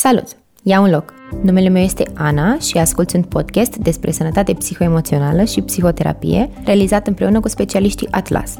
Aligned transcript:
Salut! 0.00 0.26
Ia 0.62 0.80
un 0.80 0.90
loc! 0.90 1.14
Numele 1.42 1.68
meu 1.68 1.82
este 1.82 2.10
Ana 2.14 2.58
și 2.58 2.78
ascult 2.78 3.12
un 3.12 3.22
podcast 3.22 3.76
despre 3.76 4.10
sănătate 4.10 4.54
psihoemoțională 4.54 5.44
și 5.44 5.60
psihoterapie 5.60 6.50
realizat 6.64 7.06
împreună 7.06 7.40
cu 7.40 7.48
specialiștii 7.48 8.08
Atlas. 8.10 8.56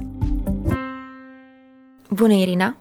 Bună, 2.10 2.32
Irina! 2.32 2.76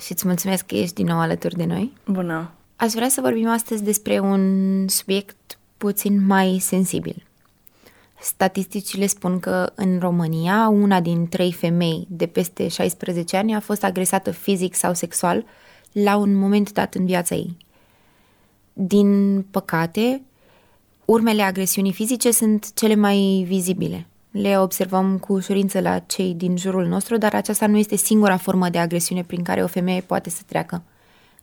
Și 0.00 0.12
îți 0.12 0.26
mulțumesc 0.26 0.66
că 0.66 0.74
ești 0.74 0.94
din 0.94 1.06
nou 1.06 1.18
alături 1.18 1.56
de 1.56 1.64
noi. 1.64 1.92
Bună! 2.06 2.50
Aș 2.76 2.92
vrea 2.92 3.08
să 3.08 3.20
vorbim 3.20 3.48
astăzi 3.48 3.82
despre 3.82 4.18
un 4.18 4.42
subiect 4.88 5.58
puțin 5.76 6.26
mai 6.26 6.58
sensibil. 6.60 7.26
Statisticile 8.20 9.06
spun 9.06 9.40
că 9.40 9.72
în 9.74 9.98
România 10.00 10.68
una 10.68 11.00
din 11.00 11.28
trei 11.28 11.52
femei 11.52 12.06
de 12.10 12.26
peste 12.26 12.68
16 12.68 13.36
ani 13.36 13.54
a 13.54 13.60
fost 13.60 13.84
agresată 13.84 14.30
fizic 14.30 14.74
sau 14.74 14.94
sexual 14.94 15.44
la 15.92 16.16
un 16.16 16.34
moment 16.34 16.72
dat 16.72 16.94
în 16.94 17.06
viața 17.06 17.34
ei. 17.34 17.56
Din 18.80 19.42
păcate, 19.50 20.22
urmele 21.04 21.42
agresiunii 21.42 21.92
fizice 21.92 22.30
sunt 22.30 22.74
cele 22.74 22.94
mai 22.94 23.44
vizibile. 23.46 24.06
Le 24.30 24.58
observăm 24.58 25.18
cu 25.18 25.32
ușurință 25.32 25.80
la 25.80 25.98
cei 25.98 26.34
din 26.34 26.56
jurul 26.56 26.86
nostru, 26.86 27.16
dar 27.16 27.34
aceasta 27.34 27.66
nu 27.66 27.76
este 27.76 27.96
singura 27.96 28.36
formă 28.36 28.68
de 28.68 28.78
agresiune 28.78 29.22
prin 29.22 29.42
care 29.42 29.62
o 29.62 29.66
femeie 29.66 30.00
poate 30.00 30.30
să 30.30 30.42
treacă. 30.46 30.82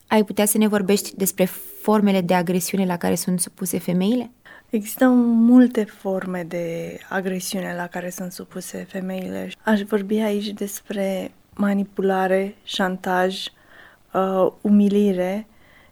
Ai 0.07 0.23
putea 0.23 0.45
să 0.45 0.57
ne 0.57 0.67
vorbești 0.67 1.15
despre 1.15 1.45
formele 1.81 2.21
de 2.21 2.33
agresiune 2.33 2.85
la 2.85 2.97
care 2.97 3.15
sunt 3.15 3.39
supuse 3.39 3.79
femeile? 3.79 4.31
Există 4.69 5.07
multe 5.07 5.83
forme 5.83 6.45
de 6.47 6.97
agresiune 7.09 7.73
la 7.77 7.87
care 7.87 8.09
sunt 8.09 8.31
supuse 8.31 8.85
femeile. 8.89 9.51
Aș 9.63 9.81
vorbi 9.81 10.17
aici 10.17 10.47
despre 10.47 11.31
manipulare, 11.53 12.55
șantaj, 12.63 13.45
uh, 14.13 14.51
umilire 14.61 15.47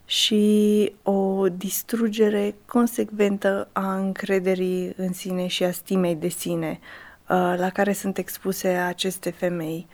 și 0.06 0.94
o 1.04 1.50
distrugere 1.50 2.56
consecventă 2.66 3.68
a 3.72 3.96
încrederii 3.96 4.94
în 4.98 5.14
sine 5.14 5.48
și 5.48 5.64
a 5.64 5.72
stimei 5.72 6.16
de 6.16 6.28
sine 6.28 6.80
uh, 6.82 7.54
la 7.58 7.70
care 7.70 7.94
sunt 7.94 8.18
expuse 8.18 8.68
aceste 8.68 9.30
femei. 9.30 9.88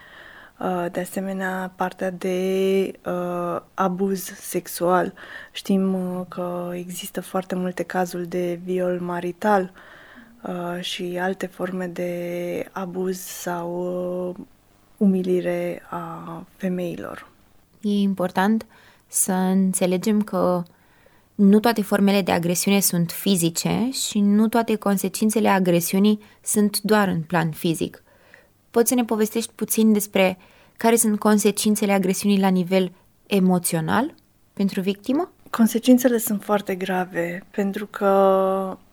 Uh, 0.60 0.86
de 0.92 1.00
asemenea, 1.00 1.72
partea 1.76 2.12
de 2.12 2.92
uh, 3.06 3.62
abuz 3.74 4.24
sexual. 4.24 5.14
Știm 5.52 5.94
uh, 5.94 6.26
că 6.28 6.72
există 6.74 7.22
foarte 7.22 7.56
multe 7.56 7.84
cazuri 7.84 8.28
de 8.28 8.60
viol 8.64 9.00
marital 9.00 9.72
uh, 10.44 10.82
și 10.82 11.18
alte 11.22 11.46
forme 11.46 11.88
de 11.88 12.66
abuz 12.72 13.20
sau 13.20 13.70
uh, 14.30 14.46
umilire 14.98 15.82
a 15.90 16.46
femeilor. 16.56 17.28
E 17.82 17.90
important 17.90 18.66
să 19.10 19.32
înțelegem 19.32 20.22
că 20.22 20.64
nu 21.36 21.60
toate 21.60 21.82
formele 21.82 22.22
de 22.22 22.32
agresiune 22.32 22.80
sunt 22.80 23.12
fizice 23.12 23.90
și 23.92 24.20
nu 24.20 24.48
toate 24.48 24.76
consecințele 24.76 25.50
agresiunii 25.50 26.20
sunt 26.44 26.80
doar 26.82 27.08
în 27.08 27.22
plan 27.22 27.52
fizic. 27.52 28.04
Poți 28.72 28.90
să 28.90 28.96
ne 28.96 29.04
povestești 29.04 29.52
puțin 29.56 29.94
despre 29.94 30.38
care 30.78 30.96
sunt 30.96 31.20
consecințele 31.20 31.92
agresiunii 31.92 32.40
la 32.40 32.48
nivel 32.48 32.92
emoțional 33.28 34.14
pentru 34.54 34.82
victimă? 34.82 35.32
Consecințele 35.50 36.18
sunt 36.18 36.44
foarte 36.44 36.76
grave 36.76 37.44
pentru 37.52 37.86
că 37.86 38.08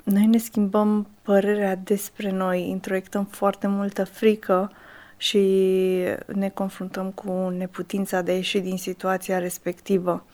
noi 0.04 0.26
ne 0.26 0.38
schimbăm 0.38 1.06
părerea 1.22 1.76
despre 1.76 2.30
noi, 2.30 2.68
introiectăm 2.68 3.24
foarte 3.24 3.66
multă 3.66 4.04
frică 4.04 4.72
și 5.16 5.40
ne 6.26 6.48
confruntăm 6.48 7.10
cu 7.10 7.48
neputința 7.48 8.20
de 8.22 8.30
a 8.30 8.34
ieși 8.34 8.58
din 8.58 8.76
situația 8.76 9.38
respectivă. 9.38 10.24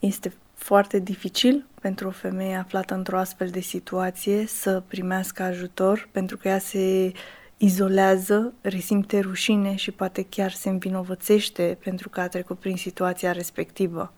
Este 0.00 0.32
foarte 0.54 0.98
dificil 0.98 1.66
pentru 1.80 2.08
o 2.08 2.10
femeie 2.10 2.54
aflată 2.54 2.94
într-o 2.94 3.18
astfel 3.18 3.48
de 3.48 3.60
situație 3.60 4.46
să 4.46 4.82
primească 4.86 5.42
ajutor 5.42 6.08
pentru 6.12 6.36
că 6.36 6.48
ea 6.48 6.58
se 6.58 7.12
izolează, 7.56 8.52
resimte 8.60 9.20
rușine 9.20 9.74
și 9.74 9.90
poate 9.90 10.26
chiar 10.28 10.50
se 10.50 10.68
învinovățește 10.68 11.78
pentru 11.84 12.08
că 12.08 12.20
a 12.20 12.28
trecut 12.28 12.58
prin 12.58 12.76
situația 12.76 13.32
respectivă. 13.32 14.12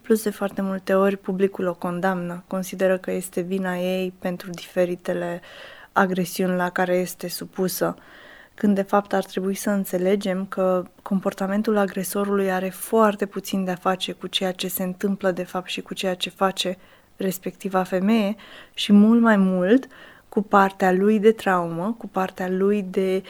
Plus 0.00 0.22
de 0.22 0.30
foarte 0.30 0.62
multe 0.62 0.94
ori 0.94 1.16
publicul 1.16 1.66
o 1.66 1.74
condamnă, 1.74 2.44
consideră 2.46 2.98
că 2.98 3.10
este 3.10 3.40
vina 3.40 3.76
ei 3.76 4.12
pentru 4.18 4.50
diferitele 4.50 5.40
agresiuni 5.92 6.56
la 6.56 6.70
care 6.70 6.94
este 6.94 7.28
supusă 7.28 7.96
când 8.54 8.74
de 8.74 8.82
fapt 8.82 9.12
ar 9.12 9.24
trebui 9.24 9.54
să 9.54 9.70
înțelegem 9.70 10.46
că 10.46 10.84
comportamentul 11.02 11.76
agresorului 11.76 12.52
are 12.52 12.68
foarte 12.68 13.26
puțin 13.26 13.64
de 13.64 13.70
a 13.70 13.74
face 13.74 14.12
cu 14.12 14.26
ceea 14.26 14.52
ce 14.52 14.68
se 14.68 14.82
întâmplă 14.82 15.30
de 15.30 15.42
fapt 15.42 15.68
și 15.68 15.80
cu 15.80 15.94
ceea 15.94 16.14
ce 16.14 16.30
face 16.30 16.78
respectiva 17.16 17.82
femeie 17.82 18.36
și 18.74 18.92
mult 18.92 19.20
mai 19.20 19.36
mult 19.36 19.86
cu 20.28 20.42
partea 20.42 20.92
lui 20.92 21.18
de 21.18 21.32
traumă, 21.32 21.94
cu 21.98 22.06
partea 22.06 22.48
lui 22.48 22.82
de 22.82 23.22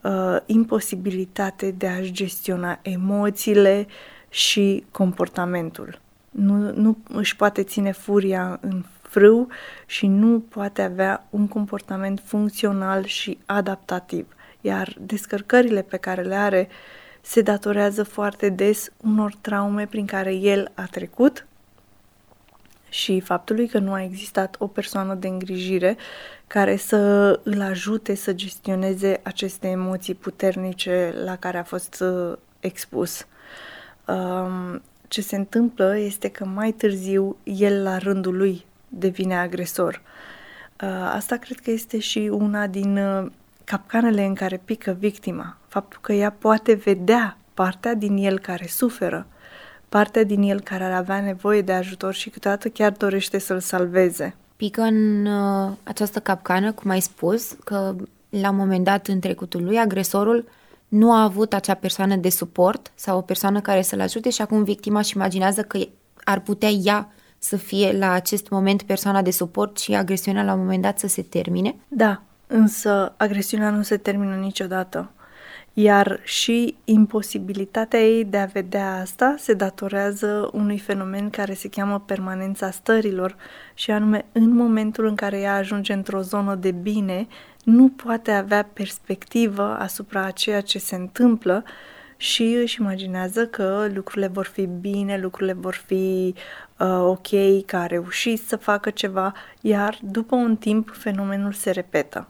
uh, 0.00 0.36
imposibilitate 0.46 1.70
de 1.70 1.86
a-și 1.86 2.12
gestiona 2.12 2.78
emoțiile 2.82 3.86
și 4.28 4.84
comportamentul. 4.90 6.00
Nu, 6.30 6.72
nu 6.74 6.96
își 7.08 7.36
poate 7.36 7.62
ține 7.62 7.92
furia 7.92 8.58
în 8.60 8.84
frâu 9.02 9.48
și 9.86 10.06
nu 10.06 10.40
poate 10.48 10.82
avea 10.82 11.26
un 11.30 11.48
comportament 11.48 12.22
funcțional 12.24 13.04
și 13.04 13.38
adaptativ 13.46 14.26
iar 14.62 14.96
descărcările 15.00 15.82
pe 15.82 15.96
care 15.96 16.22
le 16.22 16.34
are 16.34 16.68
se 17.20 17.40
datorează 17.40 18.02
foarte 18.02 18.48
des 18.48 18.90
unor 19.04 19.34
traume 19.40 19.86
prin 19.86 20.06
care 20.06 20.34
el 20.34 20.72
a 20.74 20.86
trecut 20.86 21.46
și 22.88 23.20
faptului 23.20 23.68
că 23.68 23.78
nu 23.78 23.92
a 23.92 24.02
existat 24.02 24.56
o 24.58 24.66
persoană 24.66 25.14
de 25.14 25.28
îngrijire 25.28 25.96
care 26.46 26.76
să 26.76 27.40
îl 27.42 27.60
ajute 27.60 28.14
să 28.14 28.32
gestioneze 28.32 29.20
aceste 29.22 29.68
emoții 29.68 30.14
puternice 30.14 31.14
la 31.24 31.36
care 31.36 31.58
a 31.58 31.62
fost 31.62 32.00
uh, 32.00 32.36
expus. 32.60 33.26
Um, 34.06 34.82
ce 35.08 35.20
se 35.20 35.36
întâmplă 35.36 35.96
este 35.96 36.28
că 36.28 36.44
mai 36.44 36.72
târziu 36.72 37.36
el 37.44 37.82
la 37.82 37.98
rândul 37.98 38.36
lui 38.36 38.64
devine 38.88 39.38
agresor. 39.38 40.02
Uh, 40.82 40.88
asta 41.14 41.36
cred 41.36 41.58
că 41.58 41.70
este 41.70 41.98
și 41.98 42.18
una 42.18 42.66
din 42.66 42.96
uh, 42.96 43.30
capcanele 43.72 44.24
în 44.24 44.34
care 44.34 44.56
pică 44.64 44.96
victima, 44.98 45.56
faptul 45.68 45.98
că 46.02 46.12
ea 46.12 46.30
poate 46.30 46.74
vedea 46.74 47.36
partea 47.54 47.94
din 47.94 48.16
el 48.16 48.38
care 48.38 48.66
suferă, 48.66 49.26
partea 49.88 50.24
din 50.24 50.42
el 50.42 50.60
care 50.60 50.84
ar 50.84 50.92
avea 50.92 51.20
nevoie 51.20 51.62
de 51.62 51.72
ajutor 51.72 52.14
și 52.14 52.30
câteodată 52.30 52.68
chiar 52.68 52.92
dorește 52.92 53.38
să-l 53.38 53.60
salveze. 53.60 54.34
Pică 54.56 54.80
în 54.80 55.26
uh, 55.26 55.72
această 55.82 56.20
capcană, 56.20 56.72
cum 56.72 56.90
ai 56.90 57.00
spus, 57.00 57.52
că 57.64 57.94
la 58.28 58.50
un 58.50 58.56
moment 58.56 58.84
dat 58.84 59.06
în 59.06 59.20
trecutul 59.20 59.64
lui, 59.64 59.78
agresorul 59.78 60.48
nu 60.88 61.12
a 61.12 61.22
avut 61.22 61.52
acea 61.52 61.74
persoană 61.74 62.16
de 62.16 62.28
suport 62.28 62.92
sau 62.94 63.18
o 63.18 63.20
persoană 63.20 63.60
care 63.60 63.82
să-l 63.82 64.00
ajute 64.00 64.30
și 64.30 64.42
acum 64.42 64.64
victima 64.64 64.98
își 64.98 65.16
imaginează 65.16 65.62
că 65.62 65.78
ar 66.24 66.40
putea 66.40 66.68
ea 66.68 67.12
să 67.38 67.56
fie 67.56 67.98
la 67.98 68.12
acest 68.12 68.48
moment 68.48 68.82
persoana 68.82 69.22
de 69.22 69.30
suport 69.30 69.78
și 69.78 69.94
agresiunea 69.94 70.42
la 70.42 70.52
un 70.52 70.58
moment 70.58 70.82
dat 70.82 70.98
să 70.98 71.06
se 71.06 71.22
termine? 71.22 71.74
Da, 71.88 72.22
Însă 72.54 73.14
agresiunea 73.16 73.70
nu 73.70 73.82
se 73.82 73.96
termină 73.96 74.34
niciodată, 74.34 75.10
iar 75.72 76.20
și 76.22 76.76
imposibilitatea 76.84 78.00
ei 78.00 78.24
de 78.24 78.38
a 78.38 78.44
vedea 78.44 79.00
asta 79.00 79.34
se 79.38 79.52
datorează 79.54 80.50
unui 80.52 80.78
fenomen 80.78 81.30
care 81.30 81.54
se 81.54 81.68
cheamă 81.68 82.00
permanența 82.06 82.70
stărilor 82.70 83.36
și 83.74 83.90
anume 83.90 84.24
în 84.32 84.50
momentul 84.50 85.06
în 85.06 85.14
care 85.14 85.40
ea 85.40 85.54
ajunge 85.54 85.92
într-o 85.92 86.20
zonă 86.20 86.54
de 86.54 86.70
bine, 86.70 87.26
nu 87.64 87.88
poate 87.88 88.30
avea 88.30 88.68
perspectivă 88.72 89.76
asupra 89.78 90.24
a 90.24 90.30
ceea 90.30 90.60
ce 90.60 90.78
se 90.78 90.94
întâmplă 90.94 91.64
și 92.16 92.42
își 92.42 92.80
imaginează 92.80 93.46
că 93.46 93.88
lucrurile 93.94 94.26
vor 94.26 94.46
fi 94.46 94.66
bine, 94.66 95.18
lucrurile 95.18 95.52
vor 95.52 95.74
fi 95.86 96.34
uh, 96.78 96.98
ok, 97.00 97.28
că 97.66 97.76
a 97.76 97.86
reușit 97.86 98.46
să 98.46 98.56
facă 98.56 98.90
ceva, 98.90 99.32
iar 99.60 99.98
după 100.02 100.34
un 100.34 100.56
timp 100.56 100.90
fenomenul 100.96 101.52
se 101.52 101.70
repetă 101.70 102.26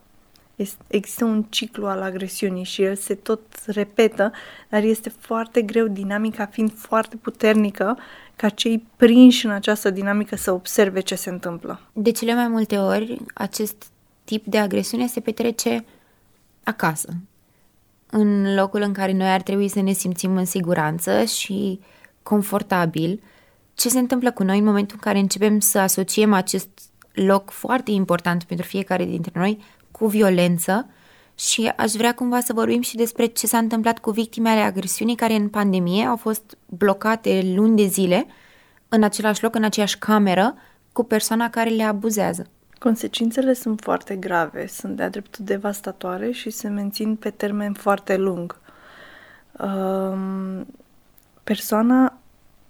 există 0.87 1.25
un 1.25 1.43
ciclu 1.49 1.87
al 1.87 2.03
agresiunii 2.03 2.65
și 2.65 2.83
el 2.83 2.95
se 2.95 3.15
tot 3.15 3.41
repetă, 3.67 4.33
dar 4.69 4.83
este 4.83 5.09
foarte 5.09 5.63
greu, 5.63 5.87
dinamica 5.87 6.47
fiind 6.47 6.73
foarte 6.75 7.17
puternică, 7.17 7.99
ca 8.37 8.49
cei 8.49 8.87
prinși 8.97 9.47
în 9.47 9.53
această 9.53 9.91
dinamică 9.91 10.37
să 10.37 10.53
observe 10.53 11.01
ce 11.01 11.15
se 11.15 11.31
întâmplă. 11.31 11.81
De 11.93 12.11
cele 12.11 12.35
mai 12.35 12.49
multe 12.49 12.79
ori, 12.79 13.21
acest 13.35 13.91
tip 14.25 14.47
de 14.47 14.59
agresiune 14.59 15.07
se 15.07 15.21
petrece 15.21 15.85
acasă, 16.65 17.09
în 18.11 18.55
locul 18.55 18.81
în 18.81 18.93
care 18.93 19.13
noi 19.13 19.29
ar 19.29 19.43
trebui 19.43 19.69
să 19.69 19.81
ne 19.81 19.93
simțim 19.93 20.37
în 20.37 20.45
siguranță 20.45 21.25
și 21.25 21.81
confortabil. 22.23 23.23
Ce 23.75 23.89
se 23.89 23.99
întâmplă 23.99 24.33
cu 24.33 24.43
noi 24.43 24.59
în 24.59 24.65
momentul 24.65 24.95
în 24.95 25.03
care 25.03 25.19
începem 25.19 25.61
să 25.61 25.79
asociem 25.79 26.33
acest 26.33 26.69
loc 27.13 27.51
foarte 27.51 27.91
important 27.91 28.45
pentru 28.45 28.67
fiecare 28.67 29.05
dintre 29.05 29.33
noi 29.35 29.59
cu 30.03 30.09
violență 30.09 30.87
și 31.35 31.73
aș 31.77 31.93
vrea 31.93 32.15
cumva 32.15 32.41
să 32.41 32.53
vorbim 32.53 32.81
și 32.81 32.97
despre 32.97 33.27
ce 33.27 33.47
s-a 33.47 33.59
întâmplat 33.59 33.99
cu 33.99 34.11
victimele 34.11 34.61
agresiunii 34.61 35.15
care 35.15 35.35
în 35.35 35.49
pandemie 35.49 36.05
au 36.05 36.17
fost 36.17 36.57
blocate 36.67 37.53
luni 37.55 37.77
de 37.77 37.87
zile 37.87 38.27
în 38.89 39.03
același 39.03 39.43
loc, 39.43 39.55
în 39.55 39.65
aceeași 39.65 39.99
cameră, 39.99 40.55
cu 40.93 41.05
persoana 41.05 41.51
care 41.51 41.71
le 41.71 41.83
abuzează. 41.83 42.47
Consecințele 42.79 43.53
sunt 43.53 43.81
foarte 43.81 44.17
grave, 44.17 44.67
sunt 44.67 44.97
de-a 44.97 45.09
dreptul 45.09 45.45
devastatoare 45.45 46.31
și 46.31 46.51
se 46.51 46.69
mențin 46.69 47.17
pe 47.17 47.31
termen 47.31 47.73
foarte 47.73 48.17
lung. 48.17 48.59
Um, 49.59 50.67
persoana 51.45 52.19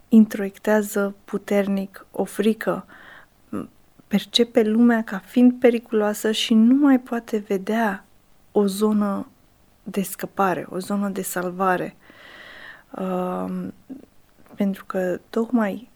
introiectează 0.08 1.14
puternic 1.24 2.06
o 2.10 2.24
frică, 2.24 2.86
percepe 4.12 4.62
lumea 4.62 5.02
ca 5.04 5.18
fiind 5.18 5.52
periculoasă 5.60 6.30
și 6.30 6.54
nu 6.54 6.74
mai 6.74 7.00
poate 7.00 7.44
vedea 7.48 8.04
o 8.52 8.66
zonă 8.66 9.26
de 9.82 10.02
scăpare, 10.02 10.66
o 10.68 10.78
zonă 10.78 11.08
de 11.08 11.22
salvare. 11.22 11.96
Um, 12.98 13.74
pentru 14.54 14.84
că 14.84 15.20
tocmai 15.30 15.90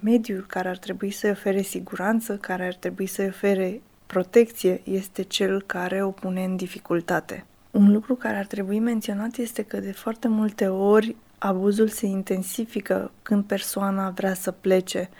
mediul 0.00 0.44
care 0.46 0.68
ar 0.68 0.76
trebui 0.76 1.10
să-i 1.10 1.30
ofere 1.30 1.62
siguranță, 1.62 2.36
care 2.36 2.66
ar 2.66 2.74
trebui 2.74 3.06
să-i 3.06 3.26
ofere 3.26 3.80
protecție, 4.06 4.80
este 4.84 5.22
cel 5.22 5.62
care 5.62 6.02
o 6.02 6.10
pune 6.10 6.44
în 6.44 6.56
dificultate. 6.56 7.44
Un 7.70 7.92
lucru 7.92 8.14
care 8.14 8.36
ar 8.36 8.46
trebui 8.46 8.78
menționat 8.78 9.36
este 9.36 9.62
că 9.62 9.80
de 9.80 9.92
foarte 9.92 10.28
multe 10.28 10.68
ori 10.68 11.16
abuzul 11.38 11.88
se 11.88 12.06
intensifică 12.06 13.10
când 13.22 13.44
persoana 13.44 14.10
vrea 14.10 14.34
să 14.34 14.50
plece. 14.50 15.10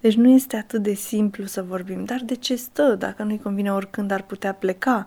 Deci 0.00 0.14
nu 0.14 0.28
este 0.28 0.56
atât 0.56 0.82
de 0.82 0.94
simplu 0.94 1.44
să 1.44 1.62
vorbim, 1.62 2.04
dar 2.04 2.20
de 2.24 2.34
ce 2.34 2.56
stă? 2.56 2.94
Dacă 2.94 3.22
nu-i 3.22 3.38
convine 3.38 3.72
oricând 3.72 4.10
ar 4.10 4.22
putea 4.22 4.54
pleca. 4.54 5.06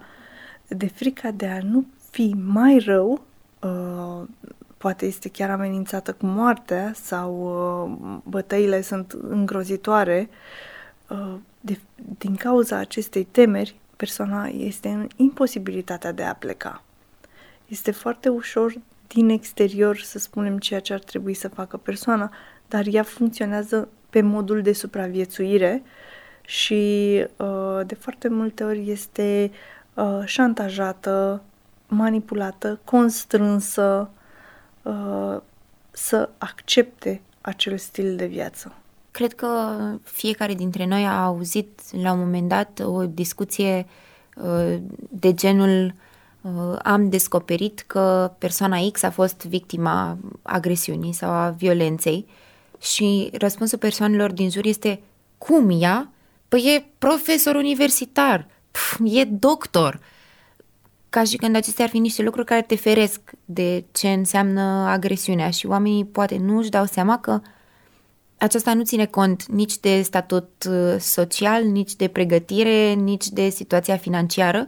De 0.67 0.87
frica 0.87 1.31
de 1.31 1.47
a 1.47 1.59
nu 1.61 1.85
fi 2.09 2.35
mai 2.37 2.77
rău, 2.77 3.21
uh, 3.59 4.27
poate 4.77 5.05
este 5.05 5.29
chiar 5.29 5.49
amenințată 5.49 6.13
cu 6.13 6.25
moartea 6.25 6.91
sau 6.95 7.33
uh, 7.41 8.17
bătăile 8.23 8.81
sunt 8.81 9.11
îngrozitoare, 9.11 10.29
uh, 11.09 11.35
de, 11.61 11.79
din 12.17 12.35
cauza 12.35 12.77
acestei 12.77 13.23
temeri, 13.23 13.75
persoana 13.95 14.45
este 14.45 14.87
în 14.89 15.07
imposibilitatea 15.15 16.11
de 16.11 16.23
a 16.23 16.33
pleca. 16.33 16.83
Este 17.67 17.91
foarte 17.91 18.29
ușor 18.29 18.73
din 19.07 19.29
exterior 19.29 19.97
să 19.97 20.19
spunem 20.19 20.57
ceea 20.57 20.79
ce 20.79 20.93
ar 20.93 20.99
trebui 20.99 21.33
să 21.33 21.47
facă 21.47 21.77
persoana, 21.77 22.31
dar 22.67 22.85
ea 22.91 23.03
funcționează 23.03 23.87
pe 24.11 24.21
modul 24.21 24.61
de 24.61 24.73
supraviețuire 24.73 25.83
și 26.41 27.25
uh, 27.37 27.79
de 27.85 27.95
foarte 27.95 28.27
multe 28.27 28.63
ori 28.63 28.89
este 28.89 29.51
uh, 29.93 30.21
șantajată, 30.25 31.41
manipulată, 31.87 32.79
constrânsă 32.83 34.09
uh, 34.81 35.37
să 35.91 36.29
accepte 36.37 37.21
acel 37.41 37.77
stil 37.77 38.15
de 38.15 38.25
viață. 38.25 38.73
Cred 39.11 39.33
că 39.33 39.47
fiecare 40.03 40.53
dintre 40.53 40.85
noi 40.85 41.05
a 41.05 41.23
auzit 41.23 41.81
la 42.01 42.11
un 42.11 42.19
moment 42.19 42.49
dat 42.49 42.81
o 42.85 43.05
discuție 43.05 43.85
uh, 44.35 44.77
de 45.09 45.33
genul 45.33 45.93
uh, 46.41 46.77
am 46.83 47.09
descoperit 47.09 47.83
că 47.87 48.31
persoana 48.37 48.77
X 48.91 49.03
a 49.03 49.09
fost 49.09 49.45
victima 49.45 50.17
agresiunii 50.41 51.13
sau 51.13 51.29
a 51.29 51.49
violenței 51.49 52.25
și 52.81 53.29
răspunsul 53.33 53.77
persoanelor 53.77 54.31
din 54.31 54.49
jur 54.49 54.65
este 54.65 55.01
cum 55.37 55.81
ea? 55.81 56.11
Păi 56.47 56.75
e 56.75 56.85
profesor 56.97 57.55
universitar, 57.55 58.47
Pf, 58.71 58.99
e 59.03 59.23
doctor. 59.23 59.99
Ca 61.09 61.23
și 61.23 61.35
când 61.35 61.55
acestea 61.55 61.85
ar 61.85 61.89
fi 61.91 61.99
niște 61.99 62.23
lucruri 62.23 62.45
care 62.45 62.61
te 62.61 62.75
feresc 62.75 63.19
de 63.45 63.85
ce 63.91 64.09
înseamnă 64.09 64.61
agresiunea 64.87 65.49
și 65.49 65.65
oamenii 65.65 66.05
poate 66.05 66.37
nu 66.37 66.57
își 66.57 66.69
dau 66.69 66.85
seama 66.85 67.19
că 67.19 67.41
aceasta 68.37 68.73
nu 68.73 68.83
ține 68.83 69.05
cont 69.05 69.45
nici 69.45 69.79
de 69.79 70.01
statut 70.01 70.65
uh, 70.69 70.95
social, 70.99 71.63
nici 71.63 71.95
de 71.95 72.07
pregătire, 72.07 72.93
nici 72.93 73.27
de 73.27 73.49
situația 73.49 73.97
financiară. 73.97 74.67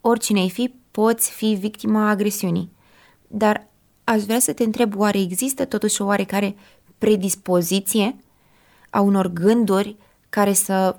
Oricine 0.00 0.40
ai 0.40 0.50
fi, 0.50 0.74
poți 0.90 1.30
fi 1.30 1.56
victima 1.60 2.08
agresiunii. 2.08 2.72
Dar 3.26 3.66
aș 4.04 4.22
vrea 4.22 4.38
să 4.38 4.52
te 4.52 4.64
întreb, 4.64 4.96
oare 4.96 5.18
există 5.20 5.64
totuși 5.64 6.02
o 6.02 6.04
oarecare 6.04 6.56
predispoziție 6.98 8.16
a 8.90 9.00
unor 9.00 9.26
gânduri 9.26 9.96
care 10.28 10.52
să 10.52 10.96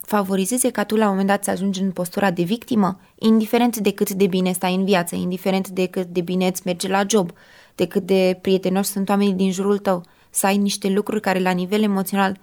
favorizeze 0.00 0.70
ca 0.70 0.84
tu 0.84 0.96
la 0.96 1.04
un 1.04 1.10
moment 1.10 1.28
dat 1.28 1.44
să 1.44 1.50
ajungi 1.50 1.80
în 1.80 1.90
postura 1.90 2.30
de 2.30 2.42
victimă, 2.42 3.00
indiferent 3.14 3.76
de 3.76 3.92
cât 3.92 4.10
de 4.10 4.26
bine 4.26 4.52
stai 4.52 4.74
în 4.74 4.84
viață, 4.84 5.14
indiferent 5.14 5.68
de 5.68 5.86
cât 5.86 6.06
de 6.06 6.20
bine 6.20 6.46
îți 6.46 6.62
merge 6.64 6.88
la 6.88 7.04
job, 7.08 7.30
de 7.74 7.86
cât 7.86 8.06
de 8.06 8.38
prietenoși 8.40 8.88
sunt 8.88 9.08
oamenii 9.08 9.32
din 9.32 9.52
jurul 9.52 9.78
tău, 9.78 10.02
să 10.30 10.46
ai 10.46 10.56
niște 10.56 10.88
lucruri 10.88 11.20
care 11.20 11.38
la 11.38 11.50
nivel 11.50 11.82
emoțional 11.82 12.38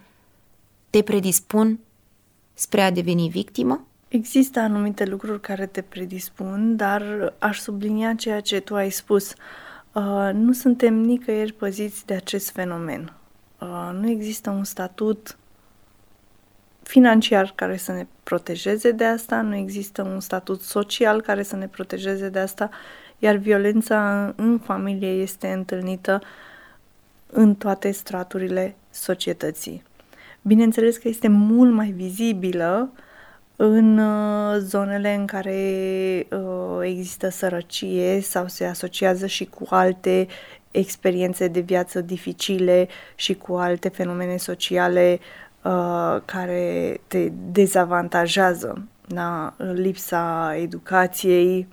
te 0.89 1.01
predispun 1.01 1.79
spre 2.53 2.81
a 2.81 2.91
deveni 2.91 3.29
victimă? 3.29 3.87
Există 4.07 4.59
anumite 4.59 5.05
lucruri 5.05 5.41
care 5.41 5.65
te 5.65 5.81
predispun, 5.81 6.75
dar 6.75 7.33
aș 7.39 7.59
sublinia 7.59 8.13
ceea 8.13 8.39
ce 8.39 8.59
tu 8.59 8.75
ai 8.75 8.89
spus. 8.89 9.29
Uh, 9.29 9.35
nu 10.33 10.53
suntem 10.53 10.94
nicăieri 10.94 11.53
păziți 11.53 12.06
de 12.06 12.13
acest 12.13 12.50
fenomen. 12.50 13.13
Uh, 13.59 13.89
nu 13.94 14.09
există 14.09 14.50
un 14.50 14.63
statut 14.63 15.38
financiar 16.83 17.51
care 17.56 17.77
să 17.77 17.92
ne 17.92 18.07
protejeze 18.24 18.92
de 18.92 19.06
asta, 19.06 19.42
nu 19.42 19.56
există 19.56 20.01
un 20.01 20.19
statut 20.19 20.62
social 20.62 21.21
care 21.21 21.44
să 21.44 21.56
ne 21.56 21.68
protejeze 21.68 22.30
de 22.30 22.39
asta, 22.39 22.69
iar 23.19 23.36
violența 23.36 24.33
în 24.36 24.59
familie 24.59 25.07
este 25.07 25.47
întâlnită 25.47 26.21
în 27.31 27.56
toate 27.56 27.92
straturile 27.92 28.75
societății. 28.89 29.83
Bineînțeles 30.42 30.97
că 30.97 31.07
este 31.07 31.27
mult 31.27 31.74
mai 31.74 31.89
vizibilă 31.89 32.92
în 33.56 33.98
uh, 33.98 34.56
zonele 34.57 35.13
în 35.13 35.25
care 35.25 36.28
uh, 36.31 36.80
există 36.81 37.30
sărăcie 37.30 38.22
sau 38.22 38.48
se 38.48 38.66
asociază 38.66 39.25
și 39.25 39.46
cu 39.46 39.66
alte 39.69 40.28
experiențe 40.72 41.48
de 41.48 41.60
viață 41.60 42.02
dificile 42.02 42.88
și 43.16 43.34
cu 43.34 43.54
alte 43.56 43.90
fenomene 43.90 44.38
sociale 44.38 45.19
uh, 45.62 46.22
care 46.25 46.98
te 47.07 47.30
dezavantajează. 47.52 48.88
Da? 49.07 49.54
Lipsa 49.57 50.56
educației, 50.57 51.68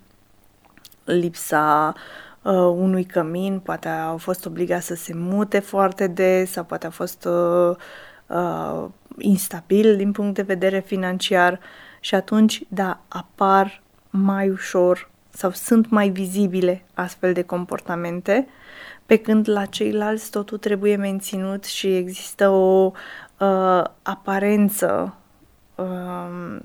lipsa 1.05 1.95
uh, 2.43 2.53
unui 2.55 3.05
cămin, 3.05 3.59
poate 3.59 3.89
au 3.89 4.17
fost 4.17 4.47
obligați 4.47 4.87
să 4.87 4.95
se 4.95 5.13
mute 5.15 5.59
foarte 5.59 6.07
des 6.07 6.51
sau 6.51 6.65
poate 6.65 6.87
a 6.87 6.91
fost 6.91 7.25
uh, 7.25 7.77
uh, 8.27 8.85
instabil 9.19 9.97
din 9.97 10.13
punct 10.13 10.35
de 10.35 10.43
vedere 10.43 10.81
financiar 10.81 11.61
și 12.01 12.15
atunci, 12.15 12.63
da, 12.69 13.01
apar 13.09 13.83
mai 14.11 14.49
ușor 14.49 15.11
sau 15.31 15.51
sunt 15.51 15.91
mai 15.91 16.09
vizibile 16.09 16.85
astfel 16.95 17.33
de 17.33 17.43
comportamente, 17.43 18.47
pe 19.07 19.17
când 19.17 19.49
la 19.49 19.65
ceilalți 19.65 20.31
totul 20.31 20.59
trebuie 20.59 20.97
menținut 20.97 21.65
și 21.65 21.97
există 21.97 22.49
o 22.49 22.93
uh, 23.39 23.85
aparență 24.03 25.15
uh, 25.75 26.57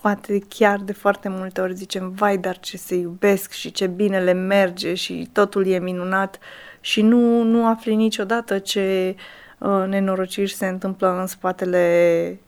poate 0.00 0.38
chiar 0.48 0.78
de 0.78 0.92
foarte 0.92 1.28
multe 1.28 1.60
ori 1.60 1.74
zicem, 1.74 2.10
vai, 2.10 2.38
dar 2.38 2.58
ce 2.58 2.76
se 2.76 2.94
iubesc 2.94 3.52
și 3.52 3.70
ce 3.70 3.86
bine 3.86 4.20
le 4.20 4.32
merge 4.32 4.94
și 4.94 5.28
totul 5.32 5.66
e 5.66 5.78
minunat. 5.78 6.38
Și 6.80 7.02
nu, 7.02 7.42
nu 7.42 7.66
afli 7.66 7.94
niciodată 7.94 8.58
ce 8.58 9.14
uh, 9.16 9.22
nenorociri 9.68 10.50
se 10.52 10.66
întâmplă 10.66 11.20
în 11.20 11.26
spatele 11.26 12.38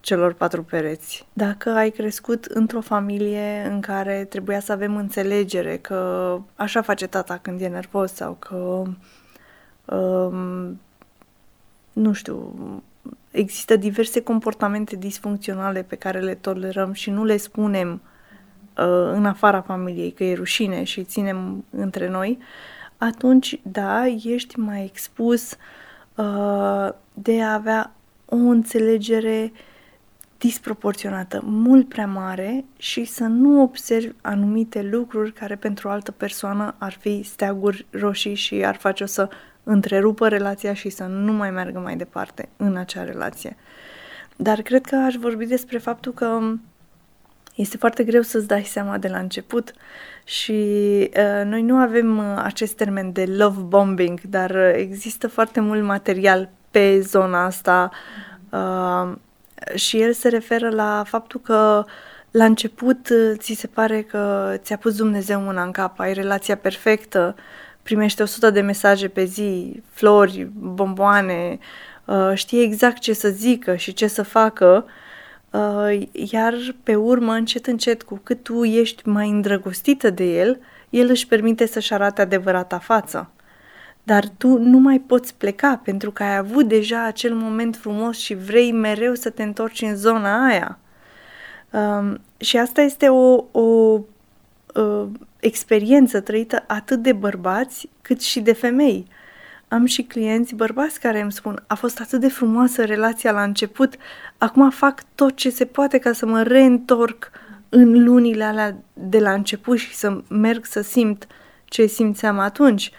celor 0.00 0.32
patru 0.32 0.62
pereți. 0.62 1.26
Dacă 1.32 1.70
ai 1.70 1.90
crescut 1.90 2.44
într-o 2.44 2.80
familie 2.80 3.66
în 3.70 3.80
care 3.80 4.24
trebuia 4.24 4.60
să 4.60 4.72
avem 4.72 4.96
înțelegere 4.96 5.76
că 5.76 6.38
așa 6.54 6.82
face 6.82 7.06
tata 7.06 7.38
când 7.42 7.60
e 7.60 7.68
nervos 7.68 8.12
sau 8.12 8.36
că 8.38 8.82
um, 9.94 10.80
nu 11.92 12.12
știu, 12.12 12.54
există 13.30 13.76
diverse 13.76 14.22
comportamente 14.22 14.96
disfuncționale 14.96 15.82
pe 15.82 15.96
care 15.96 16.20
le 16.20 16.34
tolerăm 16.34 16.92
și 16.92 17.10
nu 17.10 17.24
le 17.24 17.36
spunem 17.36 18.00
uh, 18.76 19.10
în 19.12 19.26
afara 19.26 19.60
familiei 19.60 20.10
că 20.10 20.24
e 20.24 20.34
rușine 20.34 20.84
și 20.84 21.04
ținem 21.04 21.64
între 21.70 22.08
noi, 22.08 22.38
atunci, 22.96 23.60
da, 23.62 24.06
ești 24.06 24.58
mai 24.58 24.84
expus 24.84 25.50
uh, 25.50 25.58
de 27.14 27.42
a 27.42 27.52
avea 27.52 27.92
o 28.24 28.36
înțelegere 28.36 29.52
disproporționată, 30.38 31.40
mult 31.44 31.88
prea 31.88 32.06
mare 32.06 32.64
și 32.76 33.04
să 33.04 33.24
nu 33.24 33.62
observi 33.62 34.12
anumite 34.20 34.82
lucruri 34.82 35.32
care 35.32 35.56
pentru 35.56 35.88
o 35.88 35.90
altă 35.90 36.12
persoană 36.12 36.74
ar 36.78 36.92
fi 36.92 37.22
steaguri 37.22 37.86
roșii 37.90 38.34
și 38.34 38.64
ar 38.64 38.76
face-o 38.76 39.06
să 39.06 39.28
întrerupă 39.62 40.28
relația 40.28 40.74
și 40.74 40.88
să 40.88 41.04
nu 41.04 41.32
mai 41.32 41.50
meargă 41.50 41.78
mai 41.78 41.96
departe 41.96 42.48
în 42.56 42.76
acea 42.76 43.04
relație. 43.04 43.56
Dar 44.36 44.62
cred 44.62 44.84
că 44.84 44.96
aș 44.96 45.14
vorbi 45.14 45.46
despre 45.46 45.78
faptul 45.78 46.12
că 46.12 46.40
este 47.56 47.76
foarte 47.76 48.04
greu 48.04 48.22
să-ți 48.22 48.46
dai 48.46 48.64
seama 48.64 48.98
de 48.98 49.08
la 49.08 49.18
început 49.18 49.72
și 50.24 50.52
uh, 51.16 51.44
noi 51.44 51.62
nu 51.62 51.76
avem 51.76 52.18
uh, 52.18 52.24
acest 52.36 52.76
termen 52.76 53.12
de 53.12 53.24
love 53.24 53.60
bombing, 53.60 54.20
dar 54.20 54.50
uh, 54.50 54.72
există 54.74 55.28
foarte 55.28 55.60
mult 55.60 55.82
material 55.82 56.48
pe 56.70 57.00
zona 57.00 57.44
asta 57.44 57.90
uh, 58.50 59.12
și 59.74 60.00
el 60.00 60.12
se 60.12 60.28
referă 60.28 60.70
la 60.70 61.02
faptul 61.06 61.40
că 61.40 61.84
la 62.30 62.44
început 62.44 63.08
uh, 63.08 63.32
ți 63.38 63.52
se 63.52 63.66
pare 63.66 64.02
că 64.02 64.54
ți-a 64.56 64.76
pus 64.76 64.96
Dumnezeu 64.96 65.40
mâna 65.40 65.62
în 65.62 65.70
cap, 65.70 66.00
ai 66.00 66.12
relația 66.12 66.56
perfectă, 66.56 67.34
primește 67.82 68.22
100 68.22 68.50
de 68.50 68.60
mesaje 68.60 69.08
pe 69.08 69.24
zi, 69.24 69.82
flori, 69.90 70.48
bomboane, 70.52 71.58
uh, 72.04 72.30
știe 72.34 72.62
exact 72.62 72.98
ce 72.98 73.12
să 73.12 73.28
zică 73.28 73.76
și 73.76 73.92
ce 73.92 74.06
să 74.06 74.22
facă, 74.22 74.84
uh, 74.86 74.92
iar 76.12 76.54
pe 76.82 76.94
urmă, 76.94 77.32
încet, 77.32 77.66
încet, 77.66 78.02
cu 78.02 78.20
cât 78.22 78.42
tu 78.42 78.64
ești 78.64 79.08
mai 79.08 79.28
îndrăgostită 79.28 80.10
de 80.10 80.24
el, 80.24 80.60
el 80.90 81.08
își 81.08 81.26
permite 81.26 81.66
să-și 81.66 81.92
arate 81.92 82.20
adevărata 82.20 82.78
față. 82.78 83.30
Dar 84.02 84.28
tu 84.36 84.58
nu 84.58 84.78
mai 84.78 84.98
poți 84.98 85.34
pleca 85.34 85.80
pentru 85.84 86.10
că 86.10 86.22
ai 86.22 86.36
avut 86.36 86.68
deja 86.68 87.04
acel 87.04 87.34
moment 87.34 87.76
frumos 87.76 88.18
și 88.18 88.34
vrei 88.34 88.72
mereu 88.72 89.14
să 89.14 89.30
te 89.30 89.42
întorci 89.42 89.82
în 89.82 89.96
zona 89.96 90.46
aia. 90.46 90.78
Um, 91.70 92.20
și 92.36 92.56
asta 92.56 92.80
este 92.80 93.08
o, 93.08 93.44
o 93.50 94.00
uh, 94.74 95.06
experiență 95.40 96.20
trăită 96.20 96.64
atât 96.66 97.02
de 97.02 97.12
bărbați 97.12 97.88
cât 98.02 98.20
și 98.20 98.40
de 98.40 98.52
femei. 98.52 99.06
Am 99.68 99.84
și 99.84 100.02
clienți 100.02 100.54
bărbați 100.54 101.00
care 101.00 101.20
îmi 101.20 101.32
spun, 101.32 101.62
a 101.66 101.74
fost 101.74 102.00
atât 102.00 102.20
de 102.20 102.28
frumoasă 102.28 102.84
relația 102.84 103.32
la 103.32 103.42
început, 103.42 103.94
acum 104.38 104.70
fac 104.70 105.02
tot 105.14 105.36
ce 105.36 105.50
se 105.50 105.64
poate 105.64 105.98
ca 105.98 106.12
să 106.12 106.26
mă 106.26 106.42
reîntorc 106.42 107.30
în 107.68 108.04
lunile 108.04 108.44
alea 108.44 108.76
de 108.92 109.18
la 109.18 109.32
început 109.32 109.78
și 109.78 109.94
să 109.94 110.22
merg 110.28 110.64
să 110.64 110.80
simt 110.80 111.26
ce 111.64 111.86
simțeam 111.86 112.38
atunci. 112.38 112.90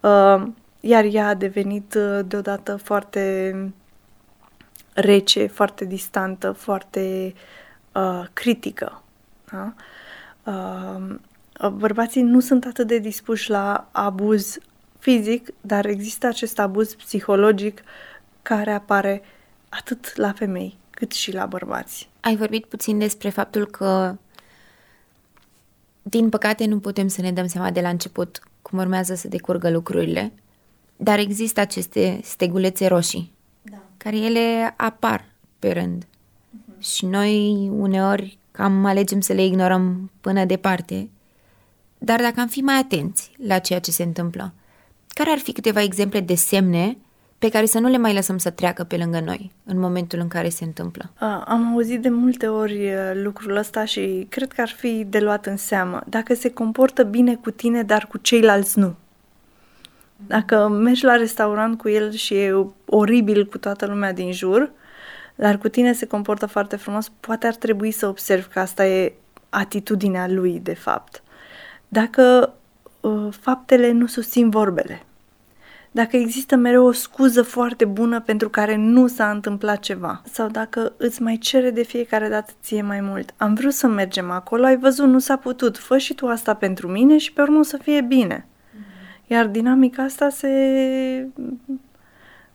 Uh, 0.00 0.42
iar 0.80 1.04
ea 1.04 1.26
a 1.26 1.34
devenit 1.34 1.94
uh, 1.94 2.20
deodată 2.26 2.76
foarte 2.76 3.54
rece, 4.92 5.46
foarte 5.46 5.84
distantă, 5.84 6.52
foarte 6.52 7.34
uh, 7.92 8.24
critică. 8.32 9.02
Da? 9.50 9.74
Uh, 10.44 11.70
bărbații 11.70 12.22
nu 12.22 12.40
sunt 12.40 12.64
atât 12.64 12.86
de 12.86 12.98
dispuși 12.98 13.50
la 13.50 13.88
abuz 13.92 14.58
fizic, 15.02 15.48
dar 15.60 15.86
există 15.86 16.26
acest 16.26 16.58
abuz 16.58 16.94
psihologic 16.94 17.82
care 18.42 18.72
apare 18.72 19.22
atât 19.68 20.16
la 20.16 20.32
femei 20.32 20.78
cât 20.90 21.12
și 21.12 21.32
la 21.32 21.46
bărbați. 21.46 22.08
Ai 22.20 22.36
vorbit 22.36 22.64
puțin 22.64 22.98
despre 22.98 23.28
faptul 23.28 23.66
că 23.66 24.16
din 26.02 26.28
păcate 26.28 26.66
nu 26.66 26.78
putem 26.78 27.08
să 27.08 27.20
ne 27.20 27.32
dăm 27.32 27.46
seama 27.46 27.70
de 27.70 27.80
la 27.80 27.88
început 27.88 28.40
cum 28.62 28.78
urmează 28.78 29.14
să 29.14 29.28
decurgă 29.28 29.70
lucrurile, 29.70 30.32
dar 30.96 31.18
există 31.18 31.60
aceste 31.60 32.20
stegulețe 32.22 32.86
roșii 32.86 33.32
da. 33.62 33.82
care 33.96 34.16
ele 34.16 34.74
apar 34.76 35.24
pe 35.58 35.72
rând. 35.72 36.04
Uh-huh. 36.04 36.80
Și 36.80 37.06
noi 37.06 37.68
uneori 37.68 38.38
cam 38.50 38.84
alegem 38.84 39.20
să 39.20 39.32
le 39.32 39.44
ignorăm 39.44 40.10
până 40.20 40.44
departe 40.44 41.08
dar 42.04 42.20
dacă 42.20 42.40
am 42.40 42.48
fi 42.48 42.60
mai 42.60 42.78
atenți 42.78 43.30
la 43.46 43.58
ceea 43.58 43.78
ce 43.78 43.90
se 43.90 44.02
întâmplă, 44.02 44.52
care 45.12 45.30
ar 45.30 45.38
fi 45.38 45.52
câteva 45.52 45.82
exemple 45.82 46.20
de 46.20 46.34
semne 46.34 46.96
pe 47.38 47.48
care 47.48 47.66
să 47.66 47.78
nu 47.78 47.88
le 47.88 47.96
mai 47.96 48.14
lăsăm 48.14 48.38
să 48.38 48.50
treacă 48.50 48.84
pe 48.84 48.96
lângă 48.96 49.20
noi 49.20 49.52
în 49.64 49.78
momentul 49.78 50.18
în 50.18 50.28
care 50.28 50.48
se 50.48 50.64
întâmplă? 50.64 51.10
A, 51.18 51.44
am 51.46 51.72
auzit 51.72 52.00
de 52.00 52.08
multe 52.08 52.46
ori 52.46 52.90
lucrul 53.12 53.56
ăsta 53.56 53.84
și 53.84 54.26
cred 54.28 54.52
că 54.52 54.60
ar 54.60 54.68
fi 54.68 55.04
de 55.08 55.20
luat 55.20 55.46
în 55.46 55.56
seamă. 55.56 56.02
Dacă 56.06 56.34
se 56.34 56.50
comportă 56.50 57.02
bine 57.02 57.34
cu 57.34 57.50
tine, 57.50 57.82
dar 57.82 58.06
cu 58.06 58.18
ceilalți 58.18 58.78
nu. 58.78 58.94
Dacă 60.26 60.68
mergi 60.68 61.04
la 61.04 61.16
restaurant 61.16 61.78
cu 61.78 61.88
el 61.88 62.12
și 62.12 62.34
e 62.34 62.66
oribil 62.86 63.46
cu 63.46 63.58
toată 63.58 63.86
lumea 63.86 64.12
din 64.12 64.32
jur, 64.32 64.70
dar 65.34 65.58
cu 65.58 65.68
tine 65.68 65.92
se 65.92 66.06
comportă 66.06 66.46
foarte 66.46 66.76
frumos, 66.76 67.08
poate 67.20 67.46
ar 67.46 67.54
trebui 67.54 67.90
să 67.90 68.06
observi 68.06 68.48
că 68.48 68.58
asta 68.58 68.86
e 68.86 69.12
atitudinea 69.48 70.28
lui, 70.28 70.60
de 70.62 70.74
fapt 70.74 71.22
dacă 71.92 72.22
uh, 72.48 72.61
faptele 73.30 73.92
nu 73.92 74.06
susțin 74.06 74.50
vorbele, 74.50 75.02
dacă 75.90 76.16
există 76.16 76.56
mereu 76.56 76.86
o 76.86 76.92
scuză 76.92 77.42
foarte 77.42 77.84
bună 77.84 78.20
pentru 78.20 78.48
care 78.48 78.76
nu 78.76 79.06
s-a 79.06 79.30
întâmplat 79.30 79.80
ceva 79.80 80.22
sau 80.32 80.48
dacă 80.48 80.92
îți 80.96 81.22
mai 81.22 81.36
cere 81.36 81.70
de 81.70 81.82
fiecare 81.82 82.28
dată 82.28 82.52
ție 82.62 82.82
mai 82.82 83.00
mult. 83.00 83.34
Am 83.36 83.54
vrut 83.54 83.72
să 83.72 83.86
mergem 83.86 84.30
acolo, 84.30 84.64
ai 84.64 84.76
văzut, 84.76 85.06
nu 85.06 85.18
s-a 85.18 85.36
putut, 85.36 85.78
fă 85.78 85.98
și 85.98 86.14
tu 86.14 86.26
asta 86.26 86.54
pentru 86.54 86.88
mine 86.88 87.18
și 87.18 87.32
pe 87.32 87.42
urmă 87.42 87.58
o 87.58 87.62
să 87.62 87.76
fie 87.76 88.00
bine. 88.00 88.46
Iar 89.26 89.46
dinamica 89.46 90.02
asta 90.02 90.28
se... 90.28 90.48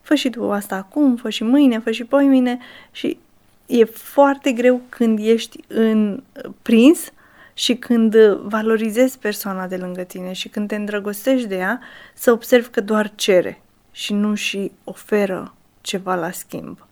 Fă 0.02 0.16
și 0.16 0.30
tu 0.30 0.52
asta 0.52 0.76
acum, 0.76 1.16
fă 1.16 1.30
și 1.30 1.44
mâine, 1.44 1.80
fă 1.80 1.92
și 1.92 2.08
mine 2.12 2.58
și 2.92 3.18
e 3.66 3.84
foarte 3.84 4.52
greu 4.52 4.82
când 4.90 5.20
ești 5.20 5.64
în 5.68 6.24
prins 6.62 7.12
și 7.58 7.76
când 7.76 8.16
valorizezi 8.26 9.20
persoana 9.20 9.68
de 9.68 9.78
lângă 9.78 10.02
tine 10.02 10.32
și 10.32 10.50
când 10.50 10.68
te 10.68 10.76
îndrăgostești 10.76 11.48
de 11.48 11.56
ea, 11.56 11.80
să 12.14 12.32
observi 12.32 12.68
că 12.70 12.82
doar 12.82 13.12
cere 13.16 13.62
și 13.92 14.14
nu 14.14 14.36
și 14.36 14.72
oferă 14.84 15.54
ceva 15.82 16.16
la 16.16 16.32
schimb. 16.32 16.88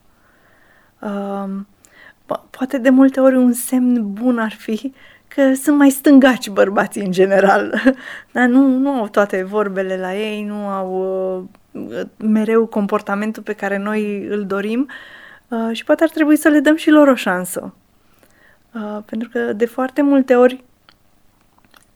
Uh, 0.99 1.49
poate 2.49 2.77
de 2.77 2.89
multe 2.89 3.19
ori 3.19 3.35
un 3.35 3.53
semn 3.53 4.13
bun 4.13 4.39
ar 4.39 4.51
fi 4.51 4.93
că 5.27 5.53
sunt 5.53 5.77
mai 5.77 5.89
stângaci 5.89 6.49
bărbații 6.49 7.05
în 7.05 7.11
general, 7.11 7.81
dar 8.33 8.47
nu, 8.47 8.67
nu 8.67 8.89
au 8.89 9.07
toate 9.07 9.43
vorbele 9.43 9.97
la 9.97 10.15
ei, 10.15 10.43
nu 10.43 10.67
au 10.67 11.47
uh, 11.71 12.01
mereu 12.17 12.65
comportamentul 12.65 13.43
pe 13.43 13.53
care 13.53 13.77
noi 13.77 14.25
îl 14.29 14.45
dorim 14.45 14.89
uh, 15.47 15.69
și 15.71 15.83
poate 15.83 16.03
ar 16.03 16.09
trebui 16.09 16.35
să 16.35 16.47
le 16.47 16.59
dăm 16.59 16.75
și 16.75 16.89
lor 16.89 17.07
o 17.07 17.15
șansă. 17.15 17.73
Uh, 18.75 19.03
pentru 19.05 19.29
că 19.29 19.53
de 19.53 19.65
foarte 19.65 20.01
multe 20.01 20.35
ori 20.35 20.63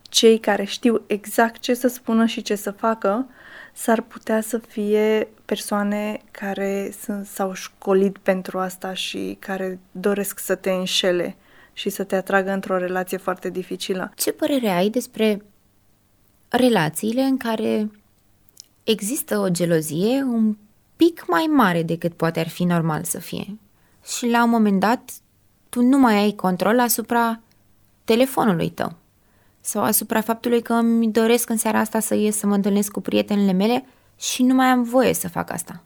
cei 0.01 0.39
care 0.39 0.63
știu 0.63 1.01
exact 1.07 1.59
ce 1.59 1.73
să 1.73 1.87
spună 1.87 2.25
și 2.25 2.41
ce 2.41 2.55
să 2.55 2.71
facă 2.71 3.27
s-ar 3.73 4.01
putea 4.01 4.41
să 4.41 4.57
fie 4.57 5.27
persoane 5.45 6.21
care 6.31 6.93
sunt, 7.01 7.25
s-au 7.25 7.53
școlit 7.53 8.17
pentru 8.17 8.59
asta 8.59 8.93
și 8.93 9.37
care 9.39 9.79
doresc 9.91 10.39
să 10.39 10.55
te 10.55 10.71
înșele 10.71 11.35
și 11.73 11.89
să 11.89 12.03
te 12.03 12.15
atragă 12.15 12.51
într-o 12.51 12.77
relație 12.77 13.17
foarte 13.17 13.49
dificilă. 13.49 14.11
Ce 14.15 14.31
părere 14.31 14.69
ai 14.69 14.89
despre 14.89 15.41
relațiile 16.49 17.21
în 17.21 17.37
care 17.37 17.91
există 18.83 19.37
o 19.37 19.49
gelozie 19.49 20.21
un 20.21 20.57
pic 20.95 21.23
mai 21.27 21.45
mare 21.45 21.83
decât 21.83 22.13
poate 22.13 22.39
ar 22.39 22.47
fi 22.47 22.63
normal 22.63 23.03
să 23.03 23.19
fie? 23.19 23.57
Și 24.17 24.27
la 24.27 24.43
un 24.43 24.49
moment 24.49 24.79
dat 24.79 25.11
tu 25.69 25.81
nu 25.81 25.97
mai 25.97 26.15
ai 26.15 26.31
control 26.31 26.79
asupra 26.79 27.39
telefonului 28.03 28.69
tău 28.69 28.95
sau 29.61 29.83
asupra 29.83 30.21
faptului 30.21 30.61
că 30.61 30.73
îmi 30.73 31.11
doresc 31.11 31.49
în 31.49 31.57
seara 31.57 31.79
asta 31.79 31.99
să 31.99 32.15
ies 32.15 32.37
să 32.37 32.47
mă 32.47 32.55
întâlnesc 32.55 32.91
cu 32.91 33.01
prietenele 33.01 33.51
mele 33.51 33.85
și 34.17 34.43
nu 34.43 34.53
mai 34.53 34.67
am 34.67 34.83
voie 34.83 35.13
să 35.13 35.29
fac 35.29 35.51
asta. 35.51 35.83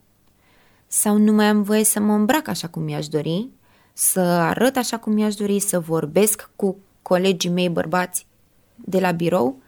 Sau 0.87 1.17
nu 1.17 1.31
mai 1.31 1.45
am 1.45 1.61
voie 1.61 1.83
să 1.83 1.99
mă 1.99 2.13
îmbrac 2.13 2.47
așa 2.47 2.67
cum 2.67 2.81
mi-aș 2.81 3.07
dori, 3.07 3.49
să 3.93 4.19
arăt 4.19 4.75
așa 4.75 4.97
cum 4.97 5.13
mi-aș 5.13 5.35
dori, 5.35 5.59
să 5.59 5.79
vorbesc 5.79 6.49
cu 6.55 6.77
colegii 7.01 7.49
mei 7.49 7.69
bărbați 7.69 8.27
de 8.75 8.99
la 8.99 9.11
birou. 9.11 9.61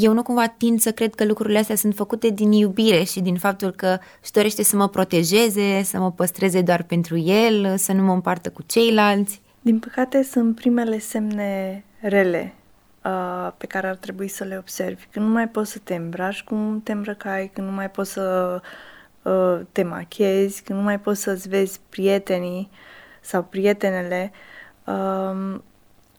Eu 0.00 0.12
nu 0.12 0.22
cumva 0.22 0.46
tind 0.46 0.80
să 0.80 0.92
cred 0.92 1.14
că 1.14 1.24
lucrurile 1.24 1.58
astea 1.58 1.76
sunt 1.76 1.94
făcute 1.94 2.28
din 2.28 2.52
iubire 2.52 3.02
și 3.02 3.20
din 3.20 3.36
faptul 3.36 3.70
că 3.70 3.98
își 4.22 4.32
dorește 4.32 4.62
să 4.62 4.76
mă 4.76 4.88
protejeze, 4.88 5.82
să 5.82 5.98
mă 5.98 6.12
păstreze 6.12 6.62
doar 6.62 6.82
pentru 6.82 7.16
el, 7.16 7.76
să 7.76 7.92
nu 7.92 8.02
mă 8.02 8.12
împartă 8.12 8.50
cu 8.50 8.62
ceilalți. 8.66 9.40
Din 9.60 9.78
păcate 9.78 10.22
sunt 10.22 10.54
primele 10.54 10.98
semne 10.98 11.84
rele 12.00 12.54
uh, 13.04 13.52
pe 13.56 13.66
care 13.66 13.88
ar 13.88 13.96
trebui 13.96 14.28
să 14.28 14.44
le 14.44 14.56
observi. 14.58 15.06
Când 15.10 15.26
nu 15.26 15.32
mai 15.32 15.48
poți 15.48 15.70
să 15.70 15.78
te 15.82 15.94
îmbraci 15.94 16.42
cum 16.42 16.80
te 16.84 16.92
îmbrăcai, 16.92 17.50
când 17.54 17.66
nu 17.66 17.72
mai 17.72 17.90
poți 17.90 18.12
să 18.12 18.60
uh, 19.22 19.60
te 19.72 19.82
machezi, 19.82 20.62
când 20.62 20.78
nu 20.78 20.84
mai 20.84 21.00
poți 21.00 21.20
să-ți 21.20 21.48
vezi 21.48 21.80
prietenii 21.88 22.70
sau 23.20 23.42
prietenele, 23.42 24.32
uh, 24.84 25.60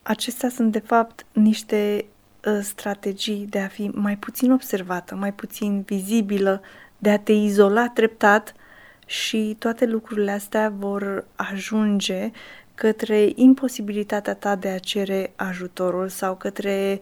acestea 0.03 0.50
sunt 0.50 0.72
de 0.72 0.79
fapt 0.79 1.25
niște 1.32 1.96
uh, 2.01 2.13
strategii 2.61 3.47
de 3.49 3.59
a 3.59 3.67
fi 3.67 3.89
mai 3.93 4.17
puțin 4.17 4.51
observată, 4.51 5.15
mai 5.15 5.33
puțin 5.33 5.81
vizibilă, 5.81 6.61
de 6.97 7.09
a 7.09 7.19
te 7.19 7.31
izola 7.31 7.89
treptat 7.89 8.53
și 9.05 9.55
toate 9.59 9.85
lucrurile 9.85 10.31
astea 10.31 10.73
vor 10.77 11.25
ajunge 11.35 12.31
către 12.75 13.31
imposibilitatea 13.35 14.35
ta 14.35 14.55
de 14.55 14.69
a 14.69 14.77
cere 14.77 15.33
ajutorul 15.35 16.09
sau 16.09 16.35
către 16.35 16.99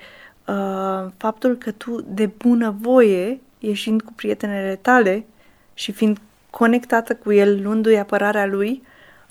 uh, 0.48 1.12
faptul 1.18 1.56
că 1.56 1.72
tu 1.72 2.02
de 2.02 2.26
bună 2.26 2.76
voie, 2.80 3.40
ieșind 3.60 4.02
cu 4.02 4.14
prietenele 4.14 4.76
tale 4.76 5.26
și 5.74 5.92
fiind 5.92 6.18
conectată 6.50 7.16
cu 7.16 7.32
el, 7.32 7.62
luându-i 7.62 7.98
apărarea 7.98 8.46
lui, 8.46 8.84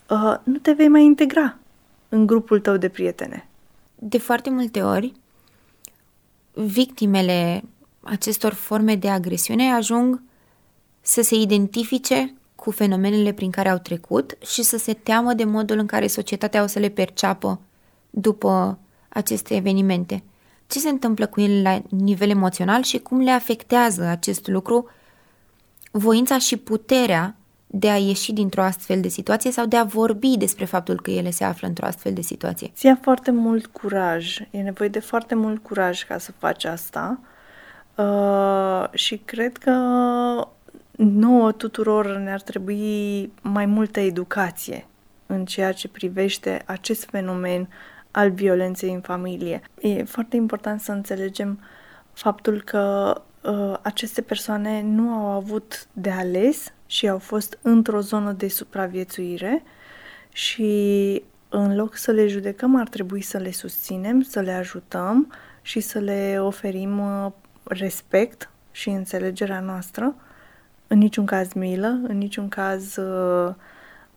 uh, 0.08 0.36
nu 0.42 0.58
te 0.58 0.72
vei 0.72 0.88
mai 0.88 1.04
integra 1.04 1.56
în 2.08 2.26
grupul 2.26 2.60
tău 2.60 2.76
de 2.76 2.88
prietene. 2.88 3.46
de 3.94 4.18
foarte 4.18 4.50
multe 4.50 4.82
ori, 4.82 5.12
victimele 6.52 7.64
acestor 8.00 8.52
forme 8.52 8.94
de 8.94 9.08
agresiune 9.08 9.72
ajung 9.72 10.22
să 11.00 11.22
se 11.22 11.34
identifice 11.34 12.34
cu 12.54 12.70
fenomenele 12.70 13.32
prin 13.32 13.50
care 13.50 13.68
au 13.68 13.78
trecut 13.78 14.36
și 14.44 14.62
să 14.62 14.78
se 14.78 14.92
teamă 14.92 15.32
de 15.34 15.44
modul 15.44 15.78
în 15.78 15.86
care 15.86 16.06
societatea 16.06 16.62
o 16.62 16.66
să 16.66 16.78
le 16.78 16.88
perceapă 16.88 17.60
după 18.10 18.78
aceste 19.08 19.54
evenimente. 19.54 20.22
Ce 20.66 20.78
se 20.78 20.88
întâmplă 20.88 21.26
cu 21.26 21.40
ele 21.40 21.62
la 21.62 21.82
nivel 21.88 22.30
emoțional 22.30 22.82
și 22.82 22.98
cum 22.98 23.20
le 23.20 23.30
afectează 23.30 24.04
acest 24.04 24.46
lucru 24.46 24.88
voința 25.90 26.38
și 26.38 26.56
puterea 26.56 27.36
de 27.74 27.90
a 27.90 27.96
ieși 27.96 28.32
dintr-o 28.32 28.62
astfel 28.62 29.00
de 29.00 29.08
situație 29.08 29.50
sau 29.50 29.66
de 29.66 29.76
a 29.76 29.84
vorbi 29.84 30.36
despre 30.36 30.64
faptul 30.64 31.00
că 31.00 31.10
ele 31.10 31.30
se 31.30 31.44
află 31.44 31.68
într-o 31.68 31.86
astfel 31.86 32.12
de 32.12 32.20
situație. 32.20 32.70
Ți 32.74 32.86
ia 32.86 32.98
foarte 33.02 33.30
mult 33.30 33.66
curaj. 33.66 34.38
E 34.50 34.60
nevoie 34.60 34.88
de 34.88 34.98
foarte 34.98 35.34
mult 35.34 35.62
curaj 35.62 36.04
ca 36.04 36.18
să 36.18 36.32
faci 36.38 36.64
asta. 36.64 37.20
Uh, 37.94 38.84
și 38.92 39.16
cred 39.24 39.56
că 39.56 39.72
nouă 40.96 41.52
tuturor 41.52 42.16
ne-ar 42.16 42.40
trebui 42.40 43.32
mai 43.42 43.66
multă 43.66 44.00
educație 44.00 44.86
în 45.26 45.44
ceea 45.44 45.72
ce 45.72 45.88
privește 45.88 46.62
acest 46.66 47.04
fenomen 47.04 47.68
al 48.10 48.30
violenței 48.30 48.92
în 48.92 49.00
familie. 49.00 49.62
E 49.80 50.04
foarte 50.04 50.36
important 50.36 50.80
să 50.80 50.92
înțelegem 50.92 51.58
faptul 52.12 52.62
că 52.62 53.14
uh, 53.42 53.76
aceste 53.82 54.20
persoane 54.20 54.82
nu 54.82 55.10
au 55.10 55.26
avut 55.26 55.86
de 55.92 56.10
ales 56.10 56.72
și 56.86 57.08
au 57.08 57.18
fost 57.18 57.58
într-o 57.62 58.00
zonă 58.00 58.32
de 58.32 58.48
supraviețuire 58.48 59.62
și 60.32 61.22
în 61.48 61.76
loc 61.76 61.96
să 61.96 62.10
le 62.10 62.26
judecăm, 62.26 62.76
ar 62.76 62.88
trebui 62.88 63.20
să 63.20 63.38
le 63.38 63.50
susținem, 63.50 64.22
să 64.22 64.40
le 64.40 64.52
ajutăm 64.52 65.32
și 65.62 65.80
să 65.80 65.98
le 65.98 66.36
oferim 66.40 66.98
uh, 66.98 67.32
respect 67.62 68.50
și 68.70 68.88
înțelegerea 68.88 69.60
noastră, 69.60 70.14
în 70.86 70.98
niciun 70.98 71.26
caz 71.26 71.52
milă, 71.52 71.86
în 71.86 72.18
niciun 72.18 72.48
caz 72.48 72.96
uh, 72.96 73.54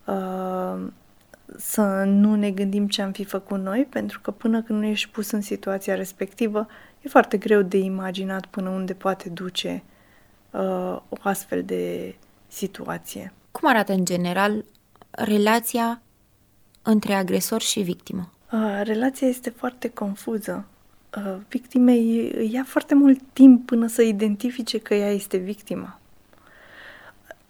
uh, 0.06 0.88
să 1.58 2.04
nu 2.06 2.36
ne 2.36 2.52
gândim 2.52 2.88
ce 2.88 3.02
am 3.02 3.12
fi 3.12 3.24
făcut 3.24 3.60
noi, 3.60 3.88
pentru 3.90 4.20
că 4.22 4.32
până 4.32 4.62
când 4.62 4.80
nu 4.80 4.86
ești 4.86 5.10
pus 5.10 5.32
în 5.32 5.42
situația 5.42 5.96
respectivă, 5.96 6.68
e 7.06 7.10
foarte 7.10 7.38
greu 7.38 7.62
de 7.62 7.78
imaginat 7.78 8.46
până 8.46 8.70
unde 8.70 8.94
poate 8.94 9.30
duce 9.30 9.84
uh, 10.52 10.62
o 11.10 11.18
astfel 11.22 11.64
de 11.64 12.16
situație. 12.48 13.34
Cum 13.52 13.70
arată 13.70 13.94
în 13.94 14.06
general 14.06 14.66
relația 15.12 16.02
între 16.82 17.14
agresor 17.14 17.62
și 17.62 17.82
victimă? 17.82 18.32
Uh, 18.52 18.82
relația 18.84 19.28
este 19.28 19.50
foarte 19.50 19.90
confuză. 19.90 20.66
Uh, 21.18 21.36
victimei 21.50 22.32
ia 22.52 22.64
foarte 22.64 22.96
mult 22.96 23.22
timp 23.34 23.66
până 23.66 23.88
să 23.88 24.02
identifice 24.02 24.78
că 24.78 24.94
ea 24.94 25.12
este 25.12 25.38
victima. 25.38 26.00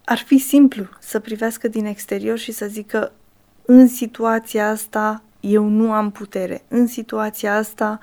Ar 0.04 0.18
fi 0.18 0.38
simplu 0.38 0.88
să 1.00 1.20
privească 1.20 1.68
din 1.68 1.84
exterior 1.84 2.38
și 2.38 2.52
să 2.52 2.66
zică 2.66 3.12
în 3.64 3.88
situația 3.88 4.68
asta 4.68 5.22
eu 5.40 5.64
nu 5.64 5.92
am 5.92 6.10
putere, 6.10 6.64
în 6.68 6.86
situația 6.86 7.56
asta 7.56 8.00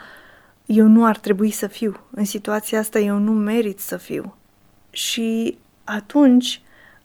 eu 0.74 0.88
nu 0.88 1.06
ar 1.06 1.18
trebui 1.18 1.52
să 1.52 1.68
fiu, 1.68 2.00
în 2.12 2.26
situația 2.26 2.80
asta 2.80 3.00
eu 3.00 3.18
nu 3.18 3.32
merit 3.32 3.80
să 3.80 3.98
fiu. 3.98 4.36
Și 4.90 5.58
atunci 5.84 6.62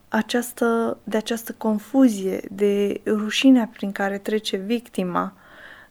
această, 0.09 0.99
de 1.05 1.17
această 1.17 1.53
confuzie, 1.53 2.41
de 2.51 3.01
rușinea 3.07 3.71
prin 3.73 3.93
care 3.93 4.19
trece 4.19 4.57
victima, 4.57 5.33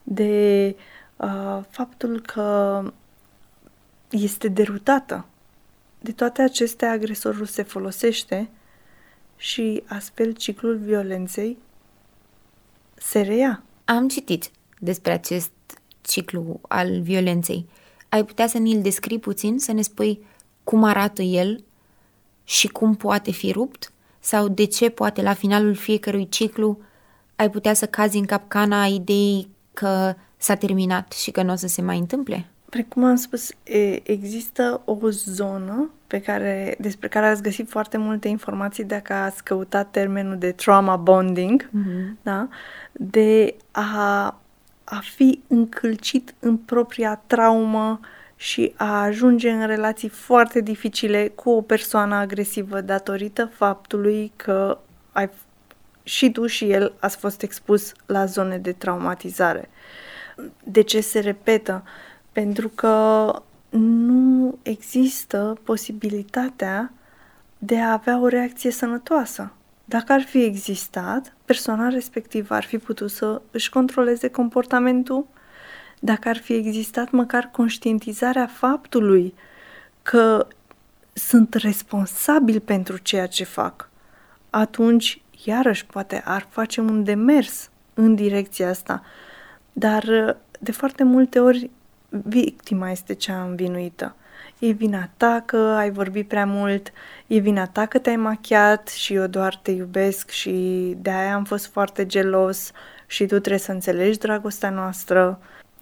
de 0.04 0.76
uh, 1.16 1.60
faptul 1.70 2.22
că 2.22 2.82
este 4.10 4.48
derutată. 4.48 5.26
De 6.00 6.12
toate 6.12 6.42
acestea, 6.42 6.92
agresorul 6.92 7.46
se 7.46 7.64
folosește 7.64 8.50
și 9.36 9.84
astfel 9.88 10.32
ciclul 10.32 10.78
violenței 10.78 11.58
se 12.96 13.22
reia. 13.22 13.64
Am 13.86 14.08
citit 14.08 14.52
despre 14.80 15.12
acest 15.12 15.52
ciclu 16.08 16.60
al 16.68 17.02
violenței. 17.02 17.66
Ai 18.10 18.26
putea 18.26 18.48
să 18.48 18.58
ne-l 18.58 18.82
descrii 18.82 19.20
puțin, 19.20 19.60
să 19.60 19.72
ne 19.72 19.82
spui 19.82 20.26
cum 20.64 20.84
arată 20.84 21.22
el 21.22 21.64
și 22.44 22.68
cum 22.68 22.96
poate 22.96 23.32
fi 23.32 23.52
rupt? 23.52 23.92
Sau 24.20 24.48
de 24.48 24.66
ce 24.66 24.90
poate 24.90 25.22
la 25.22 25.34
finalul 25.34 25.74
fiecărui 25.74 26.30
ciclu 26.30 26.80
ai 27.36 27.50
putea 27.50 27.74
să 27.74 27.86
cazi 27.86 28.18
în 28.18 28.26
capcana 28.26 28.86
ideii 28.86 29.50
că 29.74 30.14
s-a 30.38 30.56
terminat 30.56 31.12
și 31.12 31.32
că 31.32 31.42
nu 31.42 31.52
o 31.52 31.56
să 31.56 31.68
se 31.68 31.82
mai 31.82 31.98
întâmple? 31.98 32.46
Precum 32.70 33.04
am 33.04 33.16
spus, 33.16 33.50
există 34.04 34.82
o 34.86 35.10
zonă 35.10 35.90
pe 36.08 36.22
care, 36.22 36.76
despre 36.80 37.08
care 37.08 37.26
ați 37.26 37.42
găsit 37.42 37.70
foarte 37.70 37.98
multe 37.98 38.28
informații 38.28 38.84
dacă 38.84 39.14
ați 39.14 39.44
căutat 39.44 39.92
termenul 39.92 40.38
de 40.38 40.52
trauma 40.52 40.96
bonding, 40.96 41.70
mm-hmm. 41.70 42.22
da? 42.22 42.48
de 42.92 43.56
a, 43.72 44.40
a 44.90 45.00
fi 45.00 45.42
încălcit 45.48 46.34
în 46.40 46.58
propria 46.58 47.22
traumă 47.28 48.00
și 48.36 48.74
a 48.76 49.02
ajunge 49.02 49.50
în 49.50 49.66
relații 49.66 50.10
foarte 50.10 50.62
dificile 50.62 51.28
cu 51.28 51.50
o 51.50 51.62
persoană 51.62 52.16
agresivă 52.16 52.82
datorită 52.82 53.46
faptului 53.46 54.32
că 54.36 54.78
ai, 55.12 55.30
și 56.04 56.32
tu 56.32 56.46
și 56.46 56.70
el 56.72 56.94
ați 57.00 57.18
fost 57.18 57.42
expus 57.42 57.94
la 58.06 58.26
zone 58.26 58.58
de 58.58 58.72
traumatizare. 58.72 59.70
De 60.64 60.82
ce 60.82 61.02
se 61.02 61.20
repetă? 61.20 61.84
Pentru 62.32 62.70
că 62.70 63.34
nu 63.70 64.58
există 64.62 65.58
posibilitatea 65.64 66.92
de 67.58 67.80
a 67.80 67.92
avea 67.92 68.20
o 68.20 68.28
reacție 68.28 68.72
sănătoasă. 68.72 69.52
Dacă 69.90 70.14
ar 70.14 70.22
fi 70.22 70.44
existat, 70.44 71.36
persoana 71.46 71.88
respectivă 71.88 72.54
ar 72.54 72.64
fi 72.64 72.78
putut 72.78 73.12
să 73.12 73.42
își 73.52 73.70
controleze 73.70 74.28
comportamentul, 74.28 75.28
dacă 76.00 76.30
ar 76.30 76.38
fi 76.38 76.54
existat 76.54 77.12
măcar 77.12 77.50
conștientizarea 77.52 78.48
faptului 78.48 79.34
că 80.02 80.48
sunt 81.14 81.54
responsabil 81.54 82.60
pentru 82.60 82.98
ceea 82.98 83.28
ce 83.28 83.44
fac, 83.44 83.90
atunci, 84.50 85.22
iarăși, 85.46 85.86
poate 85.86 86.22
ar 86.26 86.48
face 86.50 86.82
un 86.82 87.04
demers 87.04 87.70
în 87.94 88.16
direcția 88.16 88.70
asta. 88.70 89.04
Dar, 89.74 90.04
de 90.60 90.72
foarte 90.72 91.04
multe 91.04 91.40
ori, 91.40 91.70
victima 92.10 92.92
este 92.92 93.14
cea 93.14 93.44
învinuită. 93.44 94.16
E 94.60 94.72
vina 94.72 95.10
ta 95.18 95.44
că 95.46 95.58
ai 95.58 95.92
vorbit 95.92 96.28
prea 96.28 96.46
mult, 96.46 96.92
e 97.28 97.38
vina 97.38 97.68
ta 97.68 97.86
că 97.86 97.98
te-ai 97.98 98.16
machiat 98.16 98.88
și 98.88 99.14
eu 99.14 99.28
doar 99.28 99.56
te 99.56 99.72
iubesc 99.72 100.30
și 100.30 100.52
de 101.02 101.10
aia 101.10 101.36
am 101.36 101.44
fost 101.44 101.66
foarte 101.66 102.06
gelos 102.06 102.72
și 103.08 103.26
tu 103.26 103.40
trebuie 103.40 103.58
să 103.58 103.72
înțelegi 103.72 104.18
dragostea 104.18 104.70
noastră. 104.70 105.40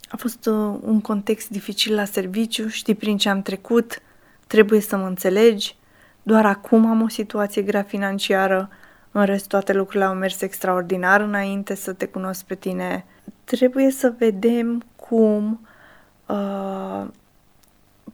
A 0.10 0.18
fost 0.18 0.46
uh, 0.46 0.78
un 0.82 1.02
context 1.02 1.50
dificil 1.50 1.96
la 1.96 2.06
serviciu, 2.06 2.68
știi 2.68 2.96
prin 2.96 3.18
ce 3.18 3.30
am 3.30 3.42
trecut, 3.42 4.02
trebuie 4.48 4.80
să 4.80 4.98
mă 4.98 5.08
înțelegi. 5.08 5.76
Doar 6.24 6.46
acum 6.46 6.86
am 6.86 7.02
o 7.02 7.08
situație 7.08 7.62
grea 7.62 7.84
financiară, 7.84 8.70
în 9.12 9.26
rest 9.26 9.48
toate 9.48 9.74
lucrurile 9.74 10.06
au 10.06 10.14
mers 10.14 10.42
extraordinar 10.42 11.22
înainte 11.22 11.76
să 11.76 11.94
te 11.94 12.06
cunosc 12.06 12.46
pe 12.46 12.56
tine. 12.56 13.06
Trebuie 13.44 13.92
să 13.92 14.14
vedem 14.18 14.84
cum 14.96 15.68
uh, 16.26 17.06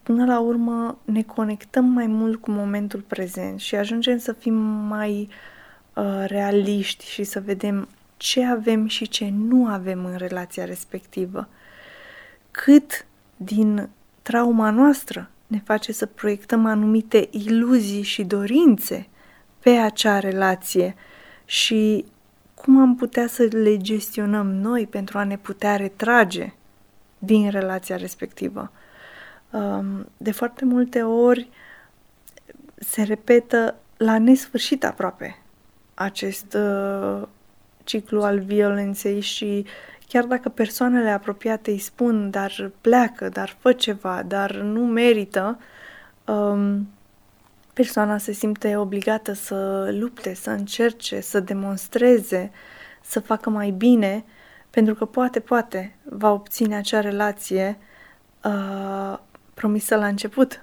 până 0.03 0.25
la 0.25 0.39
urmă 0.39 0.97
ne 1.05 1.21
conectăm 1.21 1.85
mai 1.85 2.07
mult 2.07 2.41
cu 2.41 2.51
momentul 2.51 3.03
prezent 3.07 3.59
și 3.59 3.75
ajungem 3.75 4.17
să 4.17 4.33
fim 4.33 4.53
mai 4.87 5.29
uh, 5.93 6.23
realiști 6.25 7.05
și 7.05 7.23
să 7.23 7.39
vedem 7.39 7.87
ce 8.17 8.45
avem 8.45 8.87
și 8.87 9.07
ce 9.07 9.29
nu 9.29 9.67
avem 9.67 10.05
în 10.05 10.15
relația 10.15 10.65
respectivă. 10.65 11.47
Cât 12.51 13.05
din 13.37 13.89
trauma 14.21 14.69
noastră 14.69 15.29
ne 15.47 15.61
face 15.65 15.91
să 15.91 16.05
proiectăm 16.05 16.65
anumite 16.65 17.27
iluzii 17.31 18.01
și 18.01 18.23
dorințe 18.23 19.07
pe 19.59 19.69
acea 19.69 20.19
relație 20.19 20.95
și 21.45 22.05
cum 22.53 22.79
am 22.79 22.95
putea 22.95 23.27
să 23.27 23.47
le 23.51 23.77
gestionăm 23.77 24.51
noi 24.51 24.87
pentru 24.87 25.17
a 25.17 25.23
ne 25.23 25.37
putea 25.37 25.75
retrage 25.75 26.53
din 27.17 27.49
relația 27.49 27.95
respectivă. 27.95 28.71
Um, 29.51 30.07
de 30.17 30.31
foarte 30.31 30.65
multe 30.65 31.01
ori 31.01 31.49
se 32.75 33.03
repetă 33.03 33.75
la 33.97 34.19
nesfârșit 34.19 34.85
aproape 34.85 35.37
acest 35.93 36.53
uh, 36.53 37.27
ciclu 37.83 38.23
al 38.23 38.39
violenței 38.39 39.19
și 39.19 39.65
chiar 40.07 40.23
dacă 40.23 40.49
persoanele 40.49 41.09
apropiate 41.09 41.71
îi 41.71 41.77
spun, 41.77 42.29
dar 42.29 42.71
pleacă, 42.81 43.29
dar 43.29 43.55
fă 43.59 43.73
ceva, 43.73 44.23
dar 44.23 44.55
nu 44.55 44.85
merită, 44.85 45.59
um, 46.25 46.89
persoana 47.73 48.17
se 48.17 48.31
simte 48.31 48.75
obligată 48.77 49.33
să 49.33 49.89
lupte, 49.91 50.33
să 50.33 50.49
încerce, 50.49 51.19
să 51.19 51.39
demonstreze, 51.39 52.51
să 53.01 53.19
facă 53.19 53.49
mai 53.49 53.69
bine, 53.69 54.23
Pentru 54.69 54.95
că 54.95 55.05
poate, 55.05 55.39
poate 55.39 55.95
va 56.03 56.31
obține 56.31 56.75
acea 56.75 56.99
relație 56.99 57.77
uh, 58.43 59.17
promisă 59.61 59.95
la 59.95 60.07
început. 60.07 60.61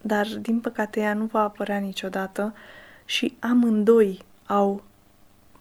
Dar, 0.00 0.26
din 0.26 0.60
păcate, 0.60 1.00
ea 1.00 1.14
nu 1.14 1.24
va 1.24 1.42
apărea 1.42 1.78
niciodată 1.78 2.54
și 3.04 3.36
amândoi 3.38 4.18
au 4.46 4.82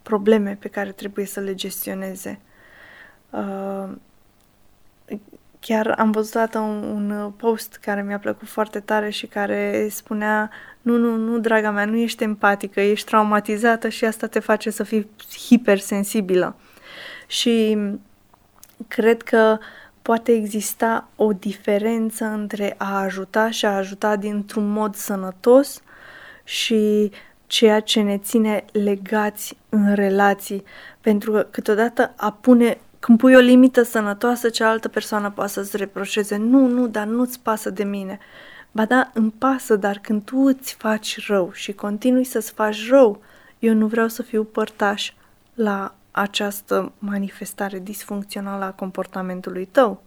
probleme 0.01 0.57
pe 0.59 0.67
care 0.67 0.91
trebuie 0.91 1.25
să 1.25 1.39
le 1.39 1.55
gestioneze. 1.55 2.39
Uh, 3.29 3.89
chiar 5.59 5.87
am 5.97 6.11
văzut 6.11 6.33
dată 6.33 6.59
un, 6.59 6.83
un 6.83 7.31
post 7.31 7.75
care 7.75 8.03
mi-a 8.03 8.19
plăcut 8.19 8.47
foarte 8.47 8.79
tare 8.79 9.09
și 9.09 9.25
care 9.27 9.87
spunea 9.89 10.49
nu, 10.81 10.97
nu, 10.97 11.15
nu, 11.15 11.39
draga 11.39 11.71
mea, 11.71 11.85
nu 11.85 11.95
ești 11.95 12.23
empatică, 12.23 12.81
ești 12.81 13.07
traumatizată 13.07 13.89
și 13.89 14.05
asta 14.05 14.27
te 14.27 14.39
face 14.39 14.69
să 14.69 14.83
fii 14.83 15.09
hipersensibilă. 15.47 16.55
Și 17.27 17.77
cred 18.87 19.21
că 19.21 19.57
poate 20.01 20.31
exista 20.31 21.07
o 21.15 21.33
diferență 21.33 22.25
între 22.25 22.75
a 22.77 22.99
ajuta 22.99 23.49
și 23.49 23.65
a 23.65 23.75
ajuta 23.75 24.15
dintr-un 24.15 24.71
mod 24.71 24.95
sănătos 24.95 25.81
și 26.43 27.11
ceea 27.47 27.79
ce 27.79 28.01
ne 28.01 28.17
ține 28.17 28.65
legați 28.71 29.57
în 29.69 29.93
relații. 29.95 30.63
Pentru 31.01 31.31
că 31.31 31.47
câteodată 31.51 32.13
a 32.15 32.31
pune 32.31 32.77
când 32.99 33.17
pui 33.17 33.35
o 33.35 33.39
limită 33.39 33.81
sănătoasă, 33.81 34.49
cealaltă 34.49 34.87
persoană 34.87 35.29
poate 35.29 35.51
să-ți 35.51 35.77
reproșeze, 35.77 36.35
nu, 36.35 36.67
nu, 36.67 36.87
dar 36.87 37.05
nu-ți 37.05 37.39
pasă 37.39 37.69
de 37.69 37.83
mine. 37.83 38.19
Ba 38.71 38.85
da, 38.85 39.09
îmi 39.13 39.33
pasă, 39.37 39.75
dar 39.75 39.97
când 39.97 40.23
tu 40.23 40.37
îți 40.37 40.73
faci 40.73 41.27
rău 41.27 41.51
și 41.53 41.73
continui 41.73 42.23
să-ți 42.23 42.51
faci 42.51 42.89
rău, 42.89 43.21
eu 43.59 43.73
nu 43.73 43.87
vreau 43.87 44.07
să 44.07 44.21
fiu 44.21 44.43
părtaș 44.43 45.13
la 45.53 45.95
această 46.19 46.91
manifestare 46.97 47.79
disfuncțională 47.79 48.63
a 48.65 48.71
comportamentului 48.71 49.65
tău. 49.65 50.03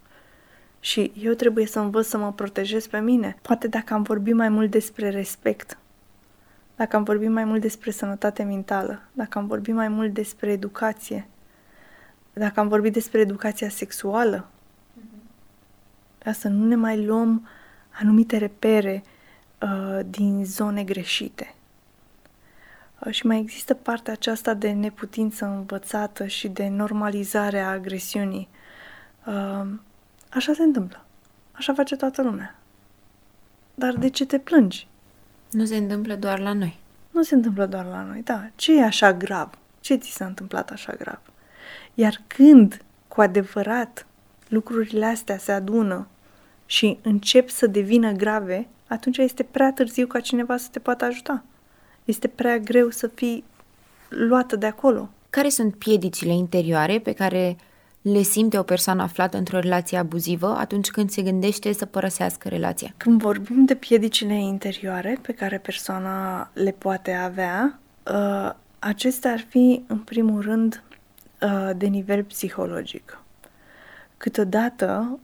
Și 0.81 1.13
eu 1.17 1.33
trebuie 1.33 1.67
să 1.67 1.79
învăț 1.79 2.07
să 2.07 2.19
mă 2.19 2.33
protejez 2.33 2.87
pe 2.87 2.99
mine. 2.99 3.37
Poate 3.43 3.69
dacă 3.69 3.95
am 3.95 4.03
vorbit 4.03 4.35
mai 4.35 4.49
mult 4.49 4.71
despre 4.71 5.11
respect, 5.11 5.79
dacă 6.77 6.97
am 6.97 7.03
vorbit 7.03 7.31
mai 7.31 7.45
mult 7.45 7.61
despre 7.61 7.91
sănătate 7.91 8.43
mentală, 8.43 9.03
dacă 9.13 9.39
am 9.39 9.47
vorbit 9.47 9.75
mai 9.75 9.89
mult 9.89 10.13
despre 10.15 10.51
educație, 10.51 11.27
dacă 12.33 12.61
am 12.61 12.69
vorbit 12.69 12.93
despre 12.93 13.21
educația 13.21 13.69
sexuală, 13.69 14.49
uh-huh. 14.99 16.33
să 16.33 16.49
nu 16.49 16.67
ne 16.67 16.75
mai 16.75 17.05
luăm 17.05 17.49
anumite 18.01 18.37
repere 18.37 19.03
uh, 19.61 20.01
din 20.07 20.45
zone 20.45 20.85
greșite. 20.85 21.55
Uh, 23.07 23.13
și 23.13 23.27
mai 23.27 23.39
există 23.39 23.75
partea 23.75 24.13
aceasta 24.13 24.55
de 24.55 24.71
neputință 24.71 25.45
învățată 25.45 26.27
și 26.27 26.49
de 26.49 26.69
normalizare 26.69 27.59
a 27.61 27.71
agresiunii. 27.71 28.49
Uh, 29.27 29.67
așa 30.29 30.53
se 30.53 30.63
întâmplă. 30.63 31.05
Așa 31.53 31.75
face 31.75 31.97
toată 31.97 32.23
lumea. 32.23 32.59
Dar 33.75 33.95
de 33.95 34.09
ce 34.09 34.27
te 34.27 34.39
plângi? 34.39 34.87
Nu 35.51 35.65
se 35.65 35.77
întâmplă 35.77 36.15
doar 36.15 36.39
la 36.39 36.53
noi. 36.53 36.81
Nu 37.11 37.23
se 37.23 37.35
întâmplă 37.35 37.67
doar 37.67 37.85
la 37.85 38.03
noi, 38.03 38.23
da. 38.23 38.51
Ce 38.55 38.79
e 38.79 38.85
așa 38.85 39.13
grav? 39.13 39.59
Ce 39.81 39.95
ți 39.95 40.13
s-a 40.13 40.25
întâmplat 40.25 40.71
așa 40.71 40.93
grav? 40.93 41.21
Iar 41.95 42.21
când 42.27 42.83
cu 43.09 43.21
adevărat 43.21 44.07
lucrurile 44.49 45.07
astea 45.07 45.39
se 45.39 45.53
adună 45.53 46.07
și 46.67 46.99
încep 47.03 47.49
să 47.49 47.67
devină 47.67 48.13
grave, 48.13 48.69
atunci 48.89 49.19
este 49.19 49.43
prea 49.43 49.73
târziu 49.73 50.07
ca 50.07 50.21
cineva 50.21 50.57
să 50.57 50.69
te 50.71 50.79
poată 50.79 51.05
ajuta. 51.05 51.45
Este 52.05 52.29
prea 52.29 52.59
greu 52.59 52.91
să 52.91 53.07
fii 53.07 53.45
luată 54.09 54.57
de 54.57 54.67
acolo. 54.67 55.09
Care 55.31 55.49
sunt 55.49 55.75
piedicile 55.75 56.33
interioare 56.33 56.99
pe 56.99 57.13
care 57.13 57.57
le 58.03 58.23
simte 58.23 58.59
o 58.59 58.63
persoană 58.63 59.03
aflată 59.03 59.37
într-o 59.37 59.59
relație 59.59 59.99
abuzivă 59.99 60.57
atunci 60.59 60.91
când 60.91 61.11
se 61.11 61.23
gândește 61.23 61.73
să 61.73 61.87
părăsească 61.87 62.49
relația? 62.49 62.95
Când 62.97 63.21
vorbim 63.21 63.65
de 63.65 63.75
piedicile 63.75 64.35
interioare 64.35 65.19
pe 65.23 65.33
care 65.33 65.59
persoana 65.59 66.51
le 66.53 66.75
poate 66.79 67.13
avea, 67.13 67.79
uh, 68.13 68.53
acestea 68.79 69.33
ar 69.33 69.45
fi, 69.49 69.83
în 69.87 69.99
primul 69.99 70.41
rând, 70.41 70.83
uh, 71.43 71.71
de 71.77 71.87
nivel 71.87 72.25
psihologic. 72.25 73.19
Câteodată, 74.17 75.19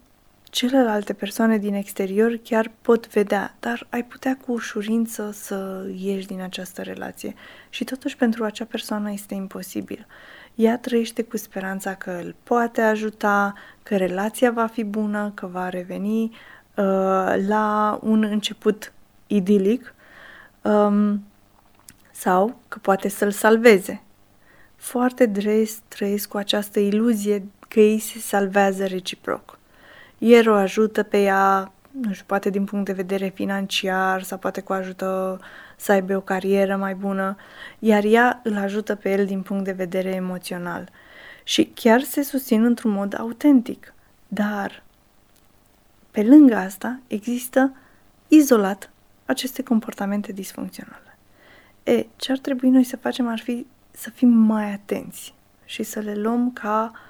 celelalte 0.51 1.13
persoane 1.13 1.59
din 1.59 1.75
exterior 1.75 2.39
chiar 2.43 2.71
pot 2.83 3.09
vedea, 3.09 3.57
dar 3.61 3.87
ai 3.91 4.05
putea 4.05 4.39
cu 4.47 4.53
ușurință 4.53 5.31
să 5.33 5.87
ieși 5.97 6.27
din 6.27 6.41
această 6.41 6.83
relație 6.83 7.35
și 7.69 7.85
totuși 7.85 8.17
pentru 8.17 8.45
acea 8.45 8.65
persoană 8.65 9.13
este 9.13 9.35
imposibil. 9.35 10.07
Ea 10.55 10.79
trăiește 10.79 11.23
cu 11.23 11.37
speranța 11.37 11.95
că 11.95 12.11
îl 12.11 12.35
poate 12.43 12.81
ajuta, 12.81 13.55
că 13.83 13.97
relația 13.97 14.51
va 14.51 14.67
fi 14.67 14.85
bună, 14.85 15.33
că 15.35 15.47
va 15.47 15.69
reveni 15.69 16.23
uh, 16.23 16.33
la 17.47 17.99
un 18.03 18.23
început 18.23 18.93
idilic 19.27 19.95
um, 20.63 21.25
sau 22.13 22.61
că 22.69 22.79
poate 22.79 23.09
să-l 23.09 23.31
salveze. 23.31 24.03
Foarte 24.77 25.27
des 25.27 25.81
trăiesc 25.89 26.29
cu 26.29 26.37
această 26.37 26.79
iluzie 26.79 27.47
că 27.69 27.81
ei 27.81 27.99
se 27.99 28.19
salvează 28.19 28.87
reciproc. 28.87 29.58
El 30.19 30.49
o 30.49 30.55
ajută 30.55 31.03
pe 31.03 31.23
ea, 31.23 31.73
nu 31.91 32.13
știu, 32.13 32.25
poate 32.27 32.51
din 32.51 32.65
punct 32.65 32.85
de 32.85 32.93
vedere 32.93 33.29
financiar 33.29 34.23
sau 34.23 34.39
poate 34.39 34.61
cu 34.61 34.73
ajută 34.73 35.41
să 35.77 35.93
aibă 35.93 36.17
o 36.17 36.21
carieră 36.21 36.77
mai 36.77 36.95
bună, 36.95 37.37
iar 37.79 38.05
ea 38.05 38.41
îl 38.45 38.57
ajută 38.57 38.95
pe 38.95 39.13
el 39.13 39.27
din 39.27 39.43
punct 39.43 39.65
de 39.65 39.73
vedere 39.73 40.09
emoțional. 40.09 40.91
Și 41.43 41.71
chiar 41.75 42.01
se 42.01 42.23
susțin 42.23 42.65
într-un 42.65 42.91
mod 42.91 43.19
autentic. 43.19 43.95
Dar, 44.29 44.83
pe 46.11 46.23
lângă 46.23 46.57
asta, 46.57 47.01
există 47.07 47.77
izolat 48.29 48.91
aceste 49.27 49.63
comportamente 49.63 50.33
disfuncționale. 50.33 51.19
E, 51.83 52.07
ce 52.17 52.33
ar 52.33 52.39
trebui 52.39 52.69
noi 52.69 52.85
să 52.85 52.97
facem 52.97 53.29
ar 53.29 53.39
fi 53.39 53.67
să 53.91 54.11
fim 54.11 54.29
mai 54.29 54.73
atenți 54.73 55.35
și 55.65 55.83
să 55.83 56.01
le 56.01 56.15
luăm 56.15 56.53
ca 56.53 56.91
uh, 56.93 57.08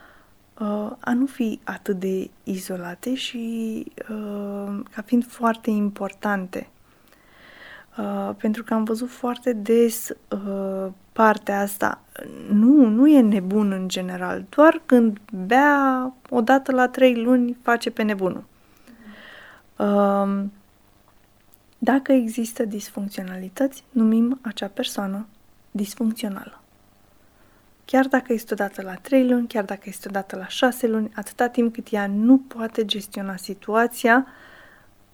a 0.99 1.13
nu 1.13 1.27
fi 1.27 1.61
atât 1.65 1.99
de 1.99 2.31
izolate 2.45 3.15
și 3.15 3.85
uh, 4.11 4.81
ca 4.91 5.03
fiind 5.05 5.27
foarte 5.27 5.71
importante. 5.71 6.69
Uh, 7.99 8.31
pentru 8.37 8.63
că 8.63 8.75
am 8.75 8.85
văzut 8.85 9.09
foarte 9.09 9.53
des 9.53 10.09
uh, 10.29 10.93
partea 11.13 11.61
asta. 11.61 12.01
Nu, 12.53 12.89
nu 12.89 13.09
e 13.09 13.21
nebun 13.21 13.73
în 13.73 13.89
general, 13.89 14.45
doar 14.49 14.83
când 14.87 15.19
bea 15.47 16.13
o 16.31 16.41
dată 16.41 16.73
la 16.73 16.89
trei 16.89 17.23
luni 17.23 17.57
face 17.63 17.91
pe 17.91 18.03
nebunul. 18.03 18.45
Uh, 19.77 20.45
dacă 21.79 22.13
există 22.13 22.65
disfuncționalități, 22.65 23.85
numim 23.91 24.39
acea 24.43 24.67
persoană 24.67 25.27
disfuncțională. 25.71 26.61
Chiar 27.91 28.07
dacă 28.07 28.33
este 28.33 28.55
odată 28.55 28.83
la 28.83 28.95
3 28.95 29.29
luni, 29.29 29.47
chiar 29.47 29.65
dacă 29.65 29.83
este 29.85 30.09
odată 30.09 30.37
la 30.37 30.47
6 30.47 30.87
luni, 30.87 31.11
atâta 31.15 31.49
timp 31.49 31.75
cât 31.75 31.87
ea 31.91 32.07
nu 32.07 32.39
poate 32.39 32.85
gestiona 32.85 33.37
situația, 33.37 34.27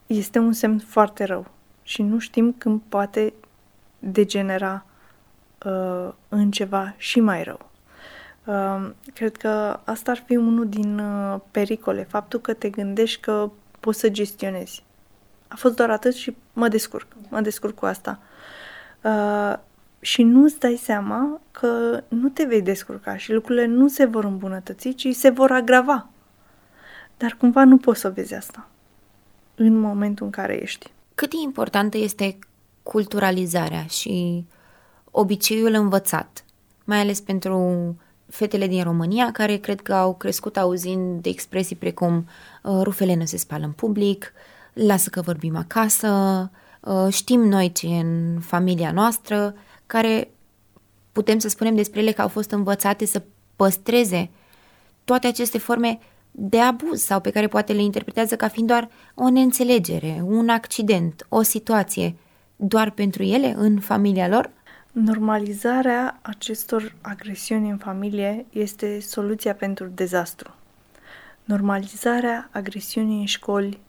este 0.06 0.38
un 0.38 0.52
semn 0.52 0.78
foarte 0.78 1.24
rău 1.24 1.46
și 1.82 2.02
nu 2.02 2.18
știm 2.18 2.54
când 2.58 2.80
poate 2.88 3.32
degenera 3.98 4.84
uh, 5.64 6.08
în 6.28 6.50
ceva 6.50 6.94
și 6.96 7.20
mai 7.20 7.42
rău. 7.42 7.70
Uh, 8.44 8.90
cred 9.14 9.36
că 9.36 9.80
asta 9.84 10.10
ar 10.10 10.22
fi 10.26 10.36
unul 10.36 10.68
din 10.68 10.98
uh, 10.98 11.40
pericole, 11.50 12.02
faptul 12.02 12.40
că 12.40 12.52
te 12.52 12.68
gândești 12.70 13.20
că 13.20 13.50
poți 13.80 13.98
să 13.98 14.08
gestionezi. 14.08 14.84
A 15.48 15.54
fost 15.56 15.76
doar 15.76 15.90
atât 15.90 16.14
și 16.14 16.36
mă 16.52 16.68
descurc, 16.68 17.06
mă 17.28 17.40
descurc 17.40 17.74
cu 17.74 17.86
asta. 17.86 18.18
Uh, 19.02 19.54
și 20.04 20.22
nu 20.22 20.42
îți 20.42 20.58
dai 20.58 20.80
seama 20.82 21.40
că 21.50 22.02
nu 22.08 22.28
te 22.28 22.44
vei 22.44 22.62
descurca 22.62 23.16
și 23.16 23.32
lucrurile 23.32 23.66
nu 23.66 23.88
se 23.88 24.04
vor 24.04 24.24
îmbunătăți, 24.24 24.90
ci 24.90 25.08
se 25.14 25.30
vor 25.30 25.50
agrava. 25.50 26.08
Dar 27.16 27.36
cumva 27.38 27.64
nu 27.64 27.76
poți 27.76 28.00
să 28.00 28.10
vezi 28.10 28.34
asta 28.34 28.68
în 29.54 29.78
momentul 29.78 30.26
în 30.26 30.32
care 30.32 30.62
ești. 30.62 30.92
Cât 31.14 31.30
de 31.30 31.36
importantă 31.42 31.98
este 31.98 32.38
culturalizarea 32.82 33.84
și 33.86 34.44
obiceiul 35.10 35.72
învățat, 35.72 36.44
mai 36.84 36.98
ales 36.98 37.20
pentru 37.20 37.96
fetele 38.26 38.66
din 38.66 38.82
România, 38.82 39.32
care 39.32 39.56
cred 39.56 39.80
că 39.80 39.94
au 39.94 40.14
crescut 40.14 40.56
auzind 40.56 41.22
de 41.22 41.28
expresii 41.28 41.76
precum 41.76 42.26
uh, 42.62 42.80
rufele 42.82 43.14
nu 43.14 43.24
se 43.24 43.36
spală 43.36 43.64
în 43.64 43.72
public, 43.72 44.32
lasă 44.72 45.10
că 45.10 45.20
vorbim 45.20 45.56
acasă, 45.56 46.08
uh, 46.80 47.12
știm 47.12 47.40
noi 47.40 47.72
ce 47.72 47.86
e 47.86 48.00
în 48.00 48.40
familia 48.40 48.92
noastră, 48.92 49.54
care 49.86 50.30
putem 51.12 51.38
să 51.38 51.48
spunem 51.48 51.74
despre 51.74 52.00
ele 52.00 52.12
că 52.12 52.22
au 52.22 52.28
fost 52.28 52.50
învățate 52.50 53.06
să 53.06 53.22
păstreze 53.56 54.30
toate 55.04 55.26
aceste 55.26 55.58
forme 55.58 55.98
de 56.30 56.60
abuz 56.60 57.02
sau 57.02 57.20
pe 57.20 57.30
care 57.30 57.46
poate 57.48 57.72
le 57.72 57.82
interpretează 57.82 58.36
ca 58.36 58.48
fiind 58.48 58.68
doar 58.68 58.88
o 59.14 59.30
neînțelegere, 59.30 60.20
un 60.24 60.48
accident, 60.48 61.26
o 61.28 61.42
situație, 61.42 62.16
doar 62.56 62.90
pentru 62.90 63.22
ele, 63.22 63.54
în 63.56 63.80
familia 63.80 64.28
lor? 64.28 64.50
Normalizarea 64.92 66.18
acestor 66.22 66.94
agresiuni 67.00 67.70
în 67.70 67.76
familie 67.76 68.46
este 68.50 69.00
soluția 69.00 69.54
pentru 69.54 69.86
dezastru. 69.86 70.54
Normalizarea 71.44 72.48
agresiunii 72.52 73.20
în 73.20 73.26
școli 73.26 73.80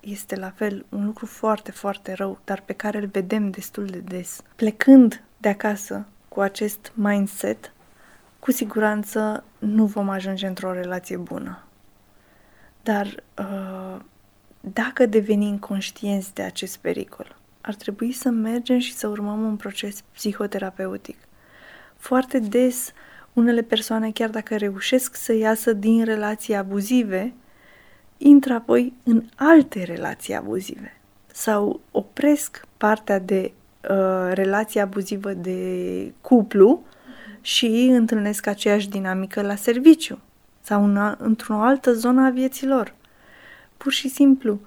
este 0.00 0.36
la 0.36 0.50
fel 0.50 0.84
un 0.88 1.04
lucru 1.04 1.26
foarte, 1.26 1.70
foarte 1.70 2.12
rău, 2.12 2.38
dar 2.44 2.60
pe 2.60 2.72
care 2.72 2.98
îl 2.98 3.06
vedem 3.06 3.50
destul 3.50 3.86
de 3.86 3.98
des. 3.98 4.42
Plecând 4.56 5.22
de 5.38 5.48
acasă 5.48 6.06
cu 6.28 6.40
acest 6.40 6.92
mindset, 6.94 7.72
cu 8.38 8.50
siguranță 8.50 9.44
nu 9.58 9.86
vom 9.86 10.08
ajunge 10.08 10.46
într-o 10.46 10.72
relație 10.72 11.16
bună. 11.16 11.62
Dar 12.82 13.06
uh, 13.38 14.00
dacă 14.60 15.06
devenim 15.06 15.58
conștienți 15.58 16.34
de 16.34 16.42
acest 16.42 16.76
pericol, 16.76 17.36
ar 17.60 17.74
trebui 17.74 18.12
să 18.12 18.28
mergem 18.28 18.78
și 18.78 18.94
să 18.94 19.06
urmăm 19.06 19.44
un 19.44 19.56
proces 19.56 20.00
psihoterapeutic. 20.12 21.16
Foarte 21.96 22.38
des, 22.38 22.92
unele 23.32 23.62
persoane, 23.62 24.10
chiar 24.10 24.30
dacă 24.30 24.56
reușesc 24.56 25.16
să 25.16 25.32
iasă 25.32 25.72
din 25.72 26.04
relații 26.04 26.54
abuzive, 26.54 27.32
intră 28.18 28.52
apoi 28.52 28.92
în 29.02 29.22
alte 29.34 29.82
relații 29.82 30.34
abuzive 30.34 31.00
sau 31.26 31.80
opresc 31.90 32.66
partea 32.76 33.18
de 33.18 33.52
uh, 33.90 34.30
relație 34.32 34.80
abuzivă 34.80 35.32
de 35.32 36.12
cuplu 36.20 36.82
și 37.40 37.88
întâlnesc 37.92 38.46
aceeași 38.46 38.88
dinamică 38.88 39.42
la 39.42 39.54
serviciu 39.54 40.18
sau 40.60 40.84
în, 40.84 41.14
într-o 41.18 41.54
altă 41.54 41.92
zonă 41.92 42.26
a 42.26 42.30
vieții 42.30 42.66
lor. 42.66 42.94
Pur 43.76 43.92
și 43.92 44.08
simplu, 44.08 44.60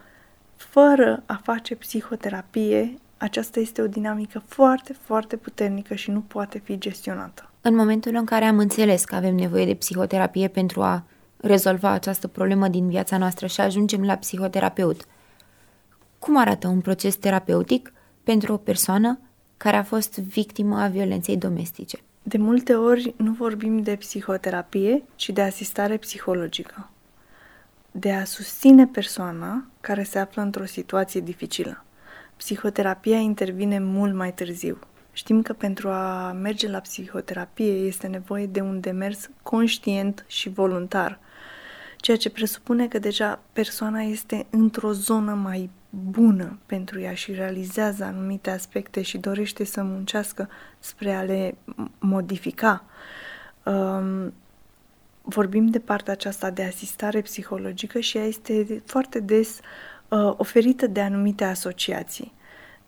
fără 0.55 1.23
a 1.25 1.41
face 1.43 1.75
psihoterapie, 1.75 2.97
aceasta 3.17 3.59
este 3.59 3.81
o 3.81 3.87
dinamică 3.87 4.43
foarte, 4.47 4.93
foarte 5.01 5.35
puternică 5.35 5.95
și 5.95 6.11
nu 6.11 6.19
poate 6.19 6.61
fi 6.63 6.77
gestionată. 6.77 7.49
În 7.61 7.75
momentul 7.75 8.15
în 8.15 8.25
care 8.25 8.45
am 8.45 8.57
înțeles 8.57 9.03
că 9.03 9.15
avem 9.15 9.35
nevoie 9.35 9.65
de 9.65 9.73
psihoterapie 9.73 10.47
pentru 10.47 10.81
a 10.81 11.03
rezolva 11.41 11.89
această 11.89 12.27
problemă 12.27 12.67
din 12.67 12.87
viața 12.87 13.17
noastră 13.17 13.47
și 13.47 13.61
ajungem 13.61 14.05
la 14.05 14.15
psihoterapeut, 14.15 15.05
cum 16.19 16.37
arată 16.37 16.67
un 16.67 16.81
proces 16.81 17.15
terapeutic 17.15 17.93
pentru 18.23 18.53
o 18.53 18.57
persoană 18.57 19.19
care 19.57 19.77
a 19.77 19.83
fost 19.83 20.19
victimă 20.19 20.81
a 20.81 20.87
violenței 20.87 21.37
domestice? 21.37 21.97
De 22.23 22.37
multe 22.37 22.73
ori 22.73 23.13
nu 23.17 23.31
vorbim 23.31 23.81
de 23.81 23.95
psihoterapie, 23.95 25.03
ci 25.15 25.29
de 25.29 25.41
asistare 25.41 25.97
psihologică. 25.97 26.89
De 27.91 28.11
a 28.11 28.23
susține 28.23 28.87
persoana 28.87 29.65
care 29.79 30.03
se 30.03 30.19
află 30.19 30.41
într-o 30.41 30.65
situație 30.65 31.21
dificilă. 31.21 31.83
Psihoterapia 32.37 33.17
intervine 33.17 33.79
mult 33.79 34.13
mai 34.13 34.33
târziu. 34.33 34.79
Știm 35.11 35.41
că 35.41 35.53
pentru 35.53 35.89
a 35.89 36.31
merge 36.31 36.69
la 36.69 36.79
psihoterapie 36.79 37.73
este 37.73 38.07
nevoie 38.07 38.45
de 38.45 38.61
un 38.61 38.79
demers 38.79 39.29
conștient 39.43 40.25
și 40.27 40.49
voluntar, 40.49 41.19
ceea 42.01 42.17
ce 42.17 42.29
presupune 42.29 42.87
că 42.87 42.99
deja 42.99 43.39
persoana 43.53 44.01
este 44.01 44.45
într-o 44.49 44.91
zonă 44.91 45.33
mai 45.33 45.69
bună 45.89 46.59
pentru 46.65 46.99
ea 46.99 47.13
și 47.13 47.31
realizează 47.31 48.03
anumite 48.03 48.49
aspecte 48.49 49.01
și 49.01 49.17
dorește 49.17 49.63
să 49.63 49.83
muncească 49.83 50.49
spre 50.79 51.13
a 51.13 51.21
le 51.21 51.55
modifica. 51.99 52.85
Um, 53.63 54.33
vorbim 55.21 55.67
de 55.67 55.79
partea 55.79 56.13
aceasta 56.13 56.49
de 56.49 56.63
asistare 56.63 57.21
psihologică 57.21 57.99
și 57.99 58.17
ea 58.17 58.25
este 58.25 58.81
foarte 58.85 59.19
des 59.19 59.59
uh, 60.07 60.33
oferită 60.37 60.87
de 60.87 61.01
anumite 61.01 61.43
asociații. 61.43 62.33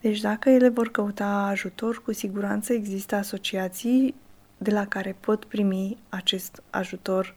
Deci 0.02 0.20
dacă 0.20 0.50
ele 0.50 0.70
vor 0.70 0.92
căuta 0.92 1.28
ajutor, 1.28 2.02
cu 2.04 2.14
siguranță 2.14 2.74
există 2.74 3.16
asociații 3.16 4.16
de 4.58 4.72
la 4.72 4.88
care 4.88 5.16
pot 5.20 5.46
primi 5.46 5.98
acest 6.10 6.64
ajutor 6.70 7.36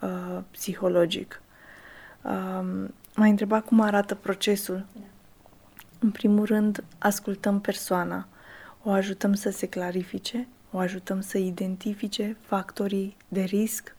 uh, 0.00 0.38
psihologic. 0.50 1.42
Uh, 2.22 2.30
m-a 3.14 3.26
întrebat 3.26 3.64
cum 3.64 3.80
arată 3.80 4.14
procesul. 4.14 4.86
Da. 4.92 5.00
În 5.98 6.10
primul 6.10 6.44
rând, 6.44 6.84
ascultăm 6.98 7.60
persoana, 7.60 8.28
o 8.82 8.90
ajutăm 8.90 9.34
să 9.34 9.50
se 9.50 9.66
clarifice, 9.66 10.48
o 10.70 10.78
ajutăm 10.78 11.20
să 11.20 11.38
identifice 11.38 12.36
factorii 12.40 13.16
de 13.28 13.40
risc, 13.40 13.96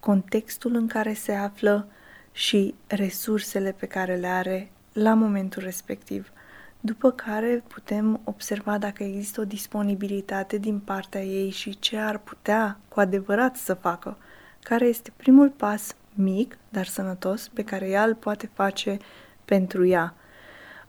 contextul 0.00 0.74
în 0.74 0.86
care 0.86 1.14
se 1.14 1.32
află 1.32 1.86
și 2.32 2.74
resursele 2.86 3.72
pe 3.72 3.86
care 3.86 4.14
le 4.16 4.26
are 4.26 4.70
la 4.92 5.14
momentul 5.14 5.62
respectiv. 5.62 6.32
După 6.80 7.10
care 7.10 7.62
putem 7.66 8.20
observa 8.24 8.78
dacă 8.78 9.02
există 9.02 9.40
o 9.40 9.44
disponibilitate 9.44 10.58
din 10.58 10.78
partea 10.78 11.24
ei 11.24 11.50
și 11.50 11.78
ce 11.78 11.96
ar 11.96 12.18
putea 12.18 12.78
cu 12.88 13.00
adevărat 13.00 13.56
să 13.56 13.74
facă, 13.74 14.16
care 14.62 14.84
este 14.84 15.12
primul 15.16 15.50
pas 15.50 15.94
mic, 16.14 16.58
dar 16.68 16.86
sănătos, 16.86 17.48
pe 17.48 17.64
care 17.64 17.88
ea 17.88 18.04
îl 18.04 18.14
poate 18.14 18.50
face 18.52 18.98
pentru 19.44 19.86
ea. 19.86 20.14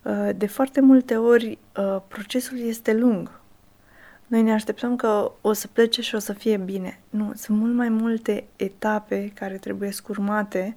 Uh, 0.01 0.29
de 0.35 0.47
foarte 0.47 0.81
multe 0.81 1.17
ori, 1.17 1.57
uh, 1.77 2.01
procesul 2.07 2.59
este 2.59 2.93
lung. 2.93 3.41
Noi 4.27 4.41
ne 4.41 4.53
așteptăm 4.53 4.95
că 4.95 5.31
o 5.41 5.53
să 5.53 5.67
plece 5.67 6.01
și 6.01 6.15
o 6.15 6.19
să 6.19 6.33
fie 6.33 6.57
bine. 6.57 6.99
Nu, 7.09 7.31
sunt 7.35 7.57
mult 7.57 7.73
mai 7.73 7.89
multe 7.89 8.43
etape 8.55 9.31
care 9.35 9.55
trebuie 9.55 9.91
scurmate 9.91 10.75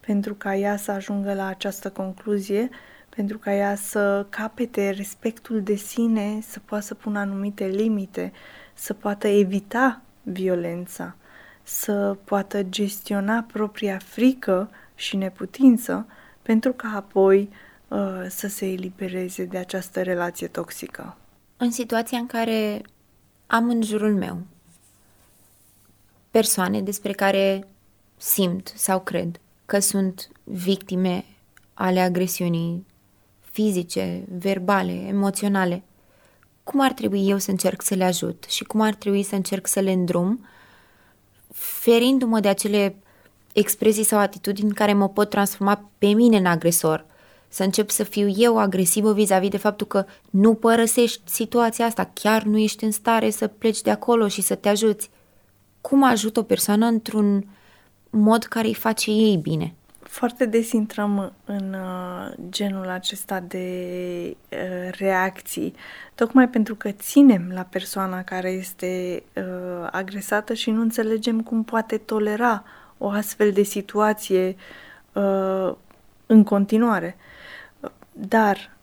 pentru 0.00 0.34
ca 0.34 0.54
ea 0.56 0.76
să 0.76 0.90
ajungă 0.90 1.34
la 1.34 1.46
această 1.46 1.90
concluzie, 1.90 2.68
pentru 3.08 3.38
ca 3.38 3.54
ea 3.54 3.74
să 3.74 4.26
capete 4.28 4.90
respectul 4.90 5.62
de 5.62 5.74
sine, 5.74 6.38
să 6.42 6.60
poată 6.64 6.84
să 6.84 6.94
pună 6.94 7.18
anumite 7.18 7.66
limite, 7.66 8.32
să 8.74 8.94
poată 8.94 9.28
evita 9.28 10.02
violența 10.22 11.16
să 11.68 12.16
poată 12.24 12.62
gestiona 12.62 13.44
propria 13.52 13.98
frică 13.98 14.70
și 14.94 15.16
neputință 15.16 16.06
pentru 16.42 16.72
ca 16.72 16.92
apoi 16.94 17.50
uh, 17.88 17.98
să 18.28 18.48
se 18.48 18.66
elibereze 18.66 19.44
de 19.44 19.58
această 19.58 20.02
relație 20.02 20.46
toxică. 20.46 21.16
În 21.56 21.70
situația 21.70 22.18
în 22.18 22.26
care 22.26 22.82
am 23.46 23.68
în 23.68 23.82
jurul 23.82 24.14
meu 24.14 24.38
persoane 26.30 26.82
despre 26.82 27.12
care 27.12 27.68
simt 28.16 28.72
sau 28.76 29.00
cred 29.00 29.40
că 29.64 29.78
sunt 29.78 30.28
victime 30.44 31.24
ale 31.74 32.00
agresiunii 32.00 32.86
fizice, 33.40 34.24
verbale, 34.38 34.92
emoționale, 34.92 35.82
cum 36.64 36.80
ar 36.80 36.92
trebui 36.92 37.28
eu 37.28 37.38
să 37.38 37.50
încerc 37.50 37.82
să 37.82 37.94
le 37.94 38.04
ajut 38.04 38.44
și 38.48 38.64
cum 38.64 38.80
ar 38.80 38.94
trebui 38.94 39.22
să 39.22 39.34
încerc 39.34 39.66
să 39.66 39.80
le 39.80 39.92
îndrum 39.92 40.46
ferindu-mă 41.58 42.40
de 42.40 42.48
acele 42.48 42.96
expresii 43.52 44.04
sau 44.04 44.18
atitudini 44.18 44.72
care 44.72 44.92
mă 44.92 45.08
pot 45.08 45.30
transforma 45.30 45.90
pe 45.98 46.06
mine 46.06 46.36
în 46.36 46.46
agresor. 46.46 47.04
Să 47.48 47.62
încep 47.62 47.90
să 47.90 48.02
fiu 48.02 48.28
eu 48.28 48.58
agresivă 48.58 49.12
vis-a-vis 49.12 49.48
de 49.48 49.56
faptul 49.56 49.86
că 49.86 50.04
nu 50.30 50.54
părăsești 50.54 51.20
situația 51.24 51.86
asta, 51.86 52.10
chiar 52.14 52.42
nu 52.42 52.58
ești 52.58 52.84
în 52.84 52.90
stare 52.90 53.30
să 53.30 53.46
pleci 53.46 53.80
de 53.80 53.90
acolo 53.90 54.28
și 54.28 54.40
să 54.40 54.54
te 54.54 54.68
ajuți. 54.68 55.10
Cum 55.80 56.02
ajut 56.02 56.36
o 56.36 56.42
persoană 56.42 56.86
într-un 56.86 57.48
mod 58.10 58.44
care 58.44 58.66
îi 58.66 58.74
face 58.74 59.10
ei 59.10 59.36
bine? 59.36 59.74
Foarte 60.16 60.46
des 60.46 60.72
intrăm 60.72 61.32
în 61.44 61.74
uh, 61.74 62.32
genul 62.48 62.88
acesta 62.88 63.40
de 63.40 63.66
uh, 64.50 64.90
reacții, 64.98 65.74
tocmai 66.14 66.48
pentru 66.48 66.74
că 66.74 66.90
ținem 66.90 67.50
la 67.54 67.62
persoana 67.62 68.22
care 68.22 68.50
este 68.50 69.22
uh, 69.34 69.88
agresată 69.90 70.54
și 70.54 70.70
nu 70.70 70.80
înțelegem 70.80 71.42
cum 71.42 71.64
poate 71.64 71.96
tolera 71.96 72.64
o 72.98 73.08
astfel 73.08 73.52
de 73.52 73.62
situație 73.62 74.56
în 76.26 76.44
continuare. 76.44 77.16
Dar 78.12 78.76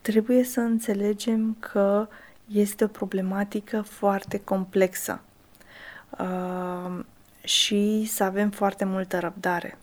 trebuie 0.00 0.44
să 0.44 0.60
înțelegem 0.60 1.56
că 1.58 2.08
este 2.46 2.84
o 2.84 2.86
problematică 2.86 3.80
foarte 3.80 4.40
complexă 4.44 5.20
și 7.44 8.04
să 8.08 8.24
avem 8.24 8.50
foarte 8.50 8.84
multă 8.84 9.18
răbdare 9.18 9.78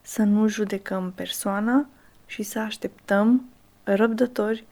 să 0.00 0.22
nu 0.22 0.48
judecăm 0.48 1.12
persoana 1.14 1.86
și 2.26 2.42
să 2.42 2.58
așteptăm 2.58 3.44
răbdători 3.82 4.64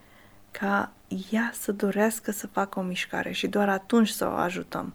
ca 0.51 0.93
ea 1.31 1.51
să 1.55 1.73
dorească 1.73 2.31
să 2.31 2.47
facă 2.47 2.79
o 2.79 2.83
mișcare 2.83 3.33
și 3.33 3.47
doar 3.47 3.69
atunci 3.69 4.09
să 4.09 4.27
o 4.27 4.37
ajutăm. 4.37 4.95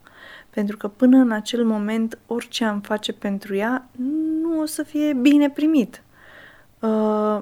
Pentru 0.50 0.78
că 0.78 0.88
până 0.88 1.18
în 1.18 1.32
acel 1.32 1.66
moment, 1.66 2.18
orice 2.28 2.66
am 2.66 2.82
face 2.82 3.14
pentru 3.14 3.56
ea 3.56 3.88
nu 4.42 4.60
o 4.60 4.66
să 4.66 4.84
fie 4.84 5.14
bine 5.14 5.50
primit. 5.50 6.02
Uh, 6.80 7.42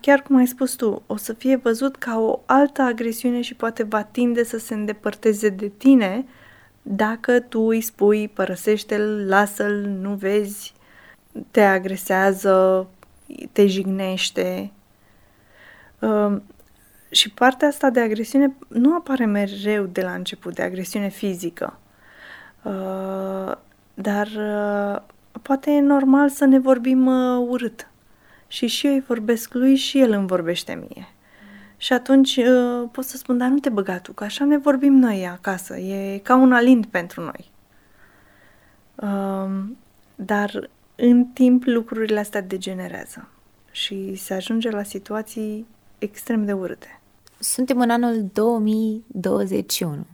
chiar 0.00 0.22
cum 0.22 0.36
ai 0.36 0.46
spus 0.46 0.72
tu, 0.72 1.02
o 1.06 1.16
să 1.16 1.32
fie 1.32 1.56
văzut 1.56 1.96
ca 1.96 2.18
o 2.18 2.40
altă 2.46 2.82
agresiune 2.82 3.40
și 3.40 3.54
poate 3.54 3.82
va 3.82 4.02
tinde 4.02 4.44
să 4.44 4.58
se 4.58 4.74
îndepărteze 4.74 5.48
de 5.48 5.68
tine 5.68 6.26
dacă 6.82 7.40
tu 7.40 7.60
îi 7.60 7.80
spui 7.80 8.28
părăsește-l, 8.28 9.26
lasă-l, 9.28 9.86
nu 10.00 10.14
vezi, 10.14 10.74
te 11.50 11.60
agresează, 11.60 12.86
te 13.52 13.66
jignește. 13.66 14.70
Um, 15.98 16.42
și 17.10 17.30
partea 17.30 17.68
asta 17.68 17.90
de 17.90 18.00
agresiune 18.00 18.54
nu 18.68 18.94
apare 18.94 19.24
mereu 19.24 19.84
de 19.84 20.02
la 20.02 20.12
început, 20.12 20.54
de 20.54 20.62
agresiune 20.62 21.08
fizică. 21.08 21.78
Uh, 22.62 23.52
dar 23.94 24.26
uh, 24.26 25.02
poate 25.42 25.70
e 25.70 25.80
normal 25.80 26.28
să 26.28 26.44
ne 26.44 26.58
vorbim 26.58 27.06
uh, 27.06 27.46
urât. 27.48 27.88
Și 28.46 28.66
și 28.66 28.86
eu 28.86 28.92
îi 28.92 29.04
vorbesc 29.06 29.54
lui 29.54 29.76
și 29.76 30.00
el 30.00 30.12
îmi 30.12 30.26
vorbește 30.26 30.74
mie. 30.74 31.08
Și 31.76 31.92
atunci 31.92 32.36
uh, 32.36 32.88
pot 32.92 33.04
să 33.04 33.16
spun, 33.16 33.38
dar 33.38 33.48
nu 33.48 33.58
te 33.58 33.68
băga 33.68 33.98
tu, 33.98 34.12
că 34.12 34.24
așa 34.24 34.44
ne 34.44 34.58
vorbim 34.58 34.92
noi 34.92 35.28
acasă. 35.28 35.76
E 35.76 36.18
ca 36.18 36.34
un 36.34 36.52
alint 36.52 36.86
pentru 36.86 37.20
noi. 37.20 37.50
Uh, 38.94 39.64
dar 40.14 40.70
în 41.02 41.24
timp 41.24 41.62
lucrurile 41.66 42.20
astea 42.20 42.42
degenerează 42.42 43.28
și 43.70 44.14
se 44.14 44.34
ajunge 44.34 44.70
la 44.70 44.82
situații 44.82 45.66
extrem 45.98 46.44
de 46.44 46.52
urâte. 46.52 47.00
Suntem 47.38 47.80
în 47.80 47.90
anul 47.90 48.30
2021. 48.32 50.06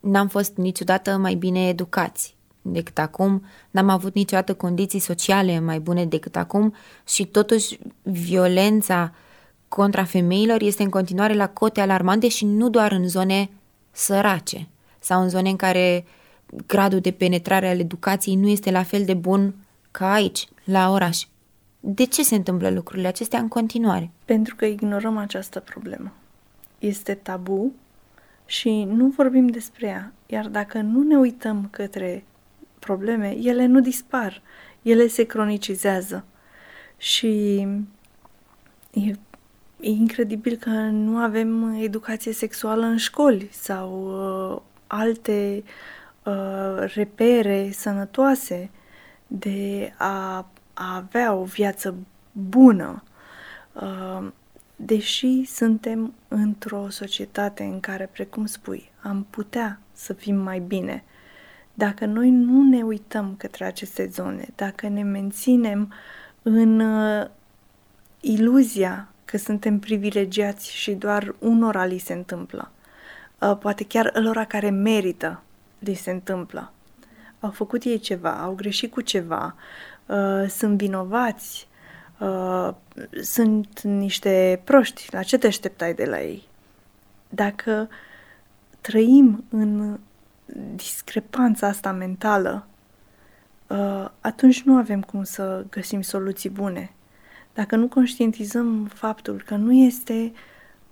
N-am 0.00 0.28
fost 0.28 0.56
niciodată 0.56 1.16
mai 1.16 1.34
bine 1.34 1.68
educați 1.68 2.36
decât 2.62 2.98
acum, 2.98 3.44
n-am 3.70 3.88
avut 3.88 4.14
niciodată 4.14 4.54
condiții 4.54 4.98
sociale 4.98 5.60
mai 5.60 5.80
bune 5.80 6.04
decât 6.04 6.36
acum 6.36 6.74
și 7.06 7.26
totuși 7.26 7.78
violența 8.02 9.14
contra 9.68 10.04
femeilor 10.04 10.62
este 10.62 10.82
în 10.82 10.90
continuare 10.90 11.34
la 11.34 11.48
cote 11.48 11.80
alarmante 11.80 12.28
și 12.28 12.44
nu 12.44 12.68
doar 12.68 12.92
în 12.92 13.08
zone 13.08 13.50
sărace 13.90 14.68
sau 14.98 15.22
în 15.22 15.28
zone 15.28 15.48
în 15.48 15.56
care 15.56 16.04
gradul 16.66 17.00
de 17.00 17.10
penetrare 17.10 17.68
al 17.68 17.80
educației 17.80 18.34
nu 18.34 18.48
este 18.48 18.70
la 18.70 18.82
fel 18.82 19.04
de 19.04 19.14
bun 19.14 19.54
ca 19.90 20.12
aici, 20.12 20.48
la 20.64 20.90
oraș. 20.90 21.22
De 21.80 22.04
ce 22.04 22.22
se 22.22 22.34
întâmplă 22.34 22.70
lucrurile 22.70 23.08
acestea 23.08 23.38
în 23.38 23.48
continuare? 23.48 24.10
Pentru 24.24 24.56
că 24.56 24.64
ignorăm 24.64 25.16
această 25.16 25.60
problemă. 25.60 26.12
Este 26.78 27.14
tabu 27.14 27.72
și 28.46 28.84
nu 28.84 29.06
vorbim 29.06 29.46
despre 29.46 29.86
ea. 29.86 30.12
Iar 30.26 30.48
dacă 30.48 30.80
nu 30.80 31.02
ne 31.02 31.16
uităm 31.16 31.68
către 31.70 32.24
probleme, 32.78 33.36
ele 33.36 33.66
nu 33.66 33.80
dispar, 33.80 34.42
ele 34.82 35.06
se 35.06 35.24
cronicizează. 35.24 36.24
Și 36.96 37.58
e, 38.92 39.10
e 39.80 39.90
incredibil 39.90 40.56
că 40.56 40.70
nu 40.70 41.16
avem 41.16 41.74
educație 41.74 42.32
sexuală 42.32 42.84
în 42.84 42.96
școli 42.96 43.48
sau 43.52 44.06
uh, 44.54 44.60
alte 44.86 45.64
uh, 46.24 46.92
repere 46.94 47.70
sănătoase 47.72 48.70
de 49.28 49.92
a, 49.96 50.36
a 50.74 50.96
avea 50.96 51.34
o 51.34 51.44
viață 51.44 51.94
bună. 52.32 53.02
Uh, 53.72 54.26
deși 54.76 55.44
suntem 55.44 56.14
într-o 56.28 56.88
societate 56.90 57.62
în 57.62 57.80
care, 57.80 58.08
precum 58.12 58.46
spui, 58.46 58.90
am 59.02 59.26
putea 59.30 59.80
să 59.92 60.12
fim 60.12 60.36
mai 60.36 60.58
bine, 60.58 61.04
dacă 61.74 62.04
noi 62.04 62.30
nu 62.30 62.68
ne 62.68 62.82
uităm 62.82 63.34
către 63.36 63.64
aceste 63.64 64.08
zone, 64.12 64.48
dacă 64.54 64.88
ne 64.88 65.02
menținem 65.02 65.92
în 66.42 66.80
uh, 66.80 67.26
iluzia 68.20 69.08
că 69.24 69.36
suntem 69.36 69.78
privilegiați 69.78 70.72
și 70.74 70.92
doar 70.92 71.34
unora 71.38 71.84
li 71.84 71.98
se 71.98 72.12
întâmplă, 72.12 72.70
uh, 73.38 73.56
poate 73.60 73.84
chiar 73.84 74.12
ălora 74.14 74.44
care 74.44 74.70
merită 74.70 75.42
li 75.78 75.94
se 75.94 76.10
întâmplă, 76.10 76.72
au 77.40 77.50
făcut 77.50 77.82
ei 77.82 77.98
ceva, 77.98 78.42
au 78.42 78.54
greșit 78.54 78.90
cu 78.90 79.00
ceva, 79.00 79.54
uh, 80.06 80.48
sunt 80.48 80.78
vinovați, 80.78 81.68
uh, 82.18 82.74
sunt 83.22 83.80
niște 83.80 84.60
proști, 84.64 85.08
la 85.10 85.22
ce 85.22 85.38
te 85.38 85.46
așteptai 85.46 85.94
de 85.94 86.04
la 86.04 86.20
ei? 86.20 86.48
Dacă 87.28 87.88
trăim 88.80 89.44
în 89.50 89.98
discrepanța 90.74 91.66
asta 91.66 91.92
mentală, 91.92 92.66
uh, 93.66 94.08
atunci 94.20 94.62
nu 94.62 94.76
avem 94.76 95.00
cum 95.02 95.24
să 95.24 95.64
găsim 95.70 96.00
soluții 96.02 96.50
bune. 96.50 96.92
Dacă 97.54 97.76
nu 97.76 97.88
conștientizăm 97.88 98.84
faptul 98.84 99.42
că 99.46 99.54
nu 99.54 99.72
este 99.72 100.32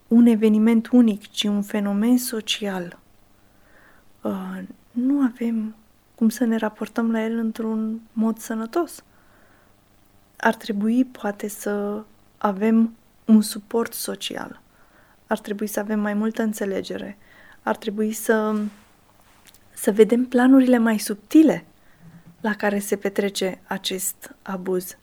un 0.09 0.27
eveniment 0.27 0.89
unic, 0.93 1.31
ci 1.31 1.43
un 1.45 1.63
fenomen 1.63 2.19
social, 2.19 2.99
uh, 4.21 4.63
nu 4.91 5.21
avem 5.21 5.75
cum 6.17 6.29
să 6.29 6.45
ne 6.45 6.57
raportăm 6.57 7.11
la 7.11 7.23
el 7.23 7.39
într-un 7.39 8.01
mod 8.13 8.39
sănătos. 8.39 9.05
Ar 10.37 10.55
trebui, 10.55 11.05
poate, 11.05 11.49
să 11.49 12.03
avem 12.39 12.95
un 13.25 13.41
suport 13.41 13.93
social. 13.93 14.61
Ar 15.27 15.39
trebui 15.39 15.67
să 15.67 15.81
avem 15.81 16.01
mai 16.01 16.15
multă 16.15 16.43
înțelegere. 16.43 17.19
Ar 17.63 17.77
trebui 17.77 18.13
să 18.13 18.55
să 19.77 19.93
vedem 19.93 20.25
planurile 20.25 20.79
mai 20.79 20.99
subtile 20.99 21.65
la 22.41 22.55
care 22.55 22.79
se 22.79 22.97
petrece 22.97 23.61
acest 23.67 24.35
abuz, 24.43 24.97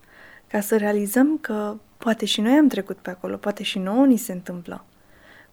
ca 0.46 0.60
să 0.60 0.76
realizăm 0.76 1.38
că 1.38 1.76
poate 1.98 2.24
și 2.24 2.40
noi 2.40 2.52
am 2.52 2.68
trecut 2.68 2.96
pe 2.96 3.10
acolo, 3.10 3.36
poate 3.36 3.62
și 3.62 3.78
nouă 3.78 4.06
ni 4.06 4.16
se 4.16 4.32
întâmplă, 4.32 4.84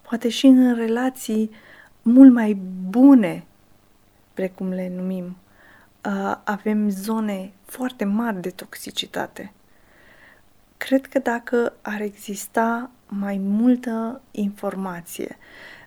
poate 0.01 0.29
și 0.29 0.45
în 0.45 0.75
relații 0.75 1.51
mult 2.01 2.33
mai 2.33 2.53
bune, 2.89 3.45
precum 4.33 4.69
le 4.69 4.91
numim, 4.95 5.35
avem 6.43 6.89
zone 6.89 7.51
foarte 7.65 8.03
mari 8.03 8.41
de 8.41 8.49
toxicitate. 8.49 9.53
Cred 10.77 11.05
că 11.05 11.19
dacă 11.19 11.73
ar 11.81 12.01
exista 12.01 12.89
mai 13.07 13.37
multă 13.37 14.21
informație, 14.31 15.37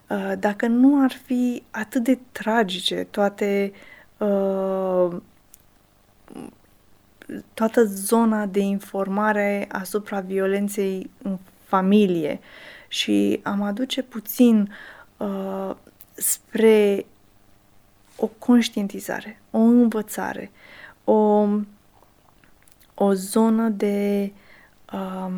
Uh, 0.08 0.32
dacă 0.38 0.66
nu 0.66 1.02
ar 1.02 1.12
fi 1.12 1.62
atât 1.70 2.02
de 2.02 2.18
tragice 2.32 3.06
toate 3.10 3.72
uh, 4.18 5.16
toată 7.54 7.84
zona 7.84 8.46
de 8.46 8.60
informare 8.60 9.68
asupra 9.72 10.20
violenței 10.20 11.10
în 11.22 11.38
familie 11.64 12.40
și 12.88 13.40
am 13.42 13.62
aduce 13.62 14.02
puțin 14.02 14.72
uh, 15.16 15.70
spre 16.12 17.06
o 18.16 18.26
conștientizare, 18.26 19.40
o 19.50 19.58
învățare, 19.58 20.50
o, 21.04 21.48
o 22.94 23.12
zonă 23.12 23.68
de 23.68 24.32
uh, 24.92 25.32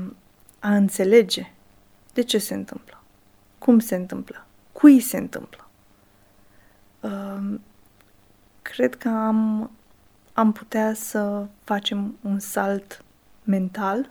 a 0.59 0.75
înțelege 0.75 1.53
de 2.13 2.23
ce 2.23 2.39
se 2.39 2.55
întâmplă, 2.55 3.03
cum 3.59 3.79
se 3.79 3.95
întâmplă, 3.95 4.47
cui 4.73 5.01
se 5.01 5.17
întâmplă. 5.17 5.69
Uh, 7.01 7.59
cred 8.63 8.95
că 8.95 9.09
am, 9.09 9.71
am 10.33 10.53
putea 10.53 10.95
să 10.95 11.47
facem 11.65 12.17
un 12.21 12.39
salt 12.39 13.05
mental 13.45 14.11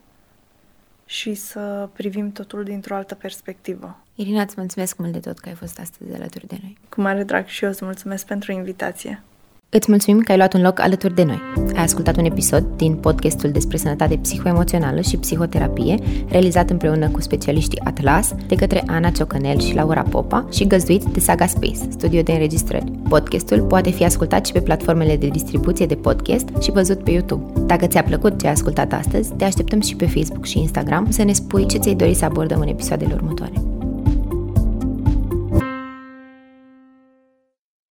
și 1.05 1.33
să 1.33 1.89
privim 1.93 2.31
totul 2.31 2.63
dintr-o 2.63 2.95
altă 2.95 3.15
perspectivă. 3.15 4.04
Irina, 4.17 4.41
îți 4.41 4.55
mulțumesc 4.57 4.97
mult 4.97 5.11
de 5.11 5.19
tot 5.19 5.39
că 5.39 5.49
ai 5.49 5.55
fost 5.55 5.79
astăzi 5.79 6.13
alături 6.13 6.47
de 6.47 6.57
noi. 6.61 6.77
Cu 6.89 7.01
mare 7.01 7.23
drag 7.23 7.45
și 7.45 7.63
eu 7.63 7.69
îți 7.69 7.85
mulțumesc 7.85 8.25
pentru 8.25 8.51
invitație. 8.51 9.23
Îți 9.69 9.89
mulțumim 9.89 10.21
că 10.21 10.31
ai 10.31 10.37
luat 10.37 10.53
un 10.53 10.61
loc 10.61 10.79
alături 10.79 11.15
de 11.15 11.23
noi. 11.23 11.41
Ai 11.75 11.83
ascultat 11.83 12.17
un 12.17 12.25
episod 12.25 12.65
din 12.75 12.95
podcastul 12.95 13.51
despre 13.51 13.77
sănătate 13.77 14.17
psihoemoțională 14.17 15.01
și 15.01 15.17
psihoterapie, 15.17 15.95
realizat 16.29 16.69
împreună 16.69 17.09
cu 17.09 17.21
specialiștii 17.21 17.81
Atlas, 17.83 18.33
de 18.47 18.55
către 18.55 18.83
Ana 18.87 19.09
Ciocănel 19.09 19.59
și 19.59 19.75
Laura 19.75 20.01
Popa 20.01 20.47
și 20.51 20.67
găzduit 20.67 21.03
de 21.03 21.19
Saga 21.19 21.47
Space, 21.47 21.89
studio 21.89 22.21
de 22.21 22.31
înregistrări. 22.31 22.91
Podcastul 23.09 23.61
poate 23.61 23.89
fi 23.89 24.05
ascultat 24.05 24.45
și 24.45 24.51
pe 24.51 24.61
platformele 24.61 25.17
de 25.17 25.27
distribuție 25.27 25.85
de 25.85 25.95
podcast 25.95 26.47
și 26.61 26.71
văzut 26.71 27.03
pe 27.03 27.11
YouTube. 27.11 27.59
Dacă 27.65 27.87
ți-a 27.87 28.03
plăcut 28.03 28.39
ce 28.39 28.45
ai 28.45 28.53
ascultat 28.53 28.93
astăzi, 28.93 29.33
te 29.33 29.43
așteptăm 29.43 29.81
și 29.81 29.95
pe 29.95 30.07
Facebook 30.07 30.45
și 30.45 30.59
Instagram 30.59 31.11
să 31.11 31.23
ne 31.23 31.33
spui 31.33 31.65
ce 31.65 31.77
ți-ai 31.77 31.95
dori 31.95 32.13
să 32.13 32.25
abordăm 32.25 32.59
în 32.59 32.67
episoadele 32.67 33.13
următoare. 33.13 33.74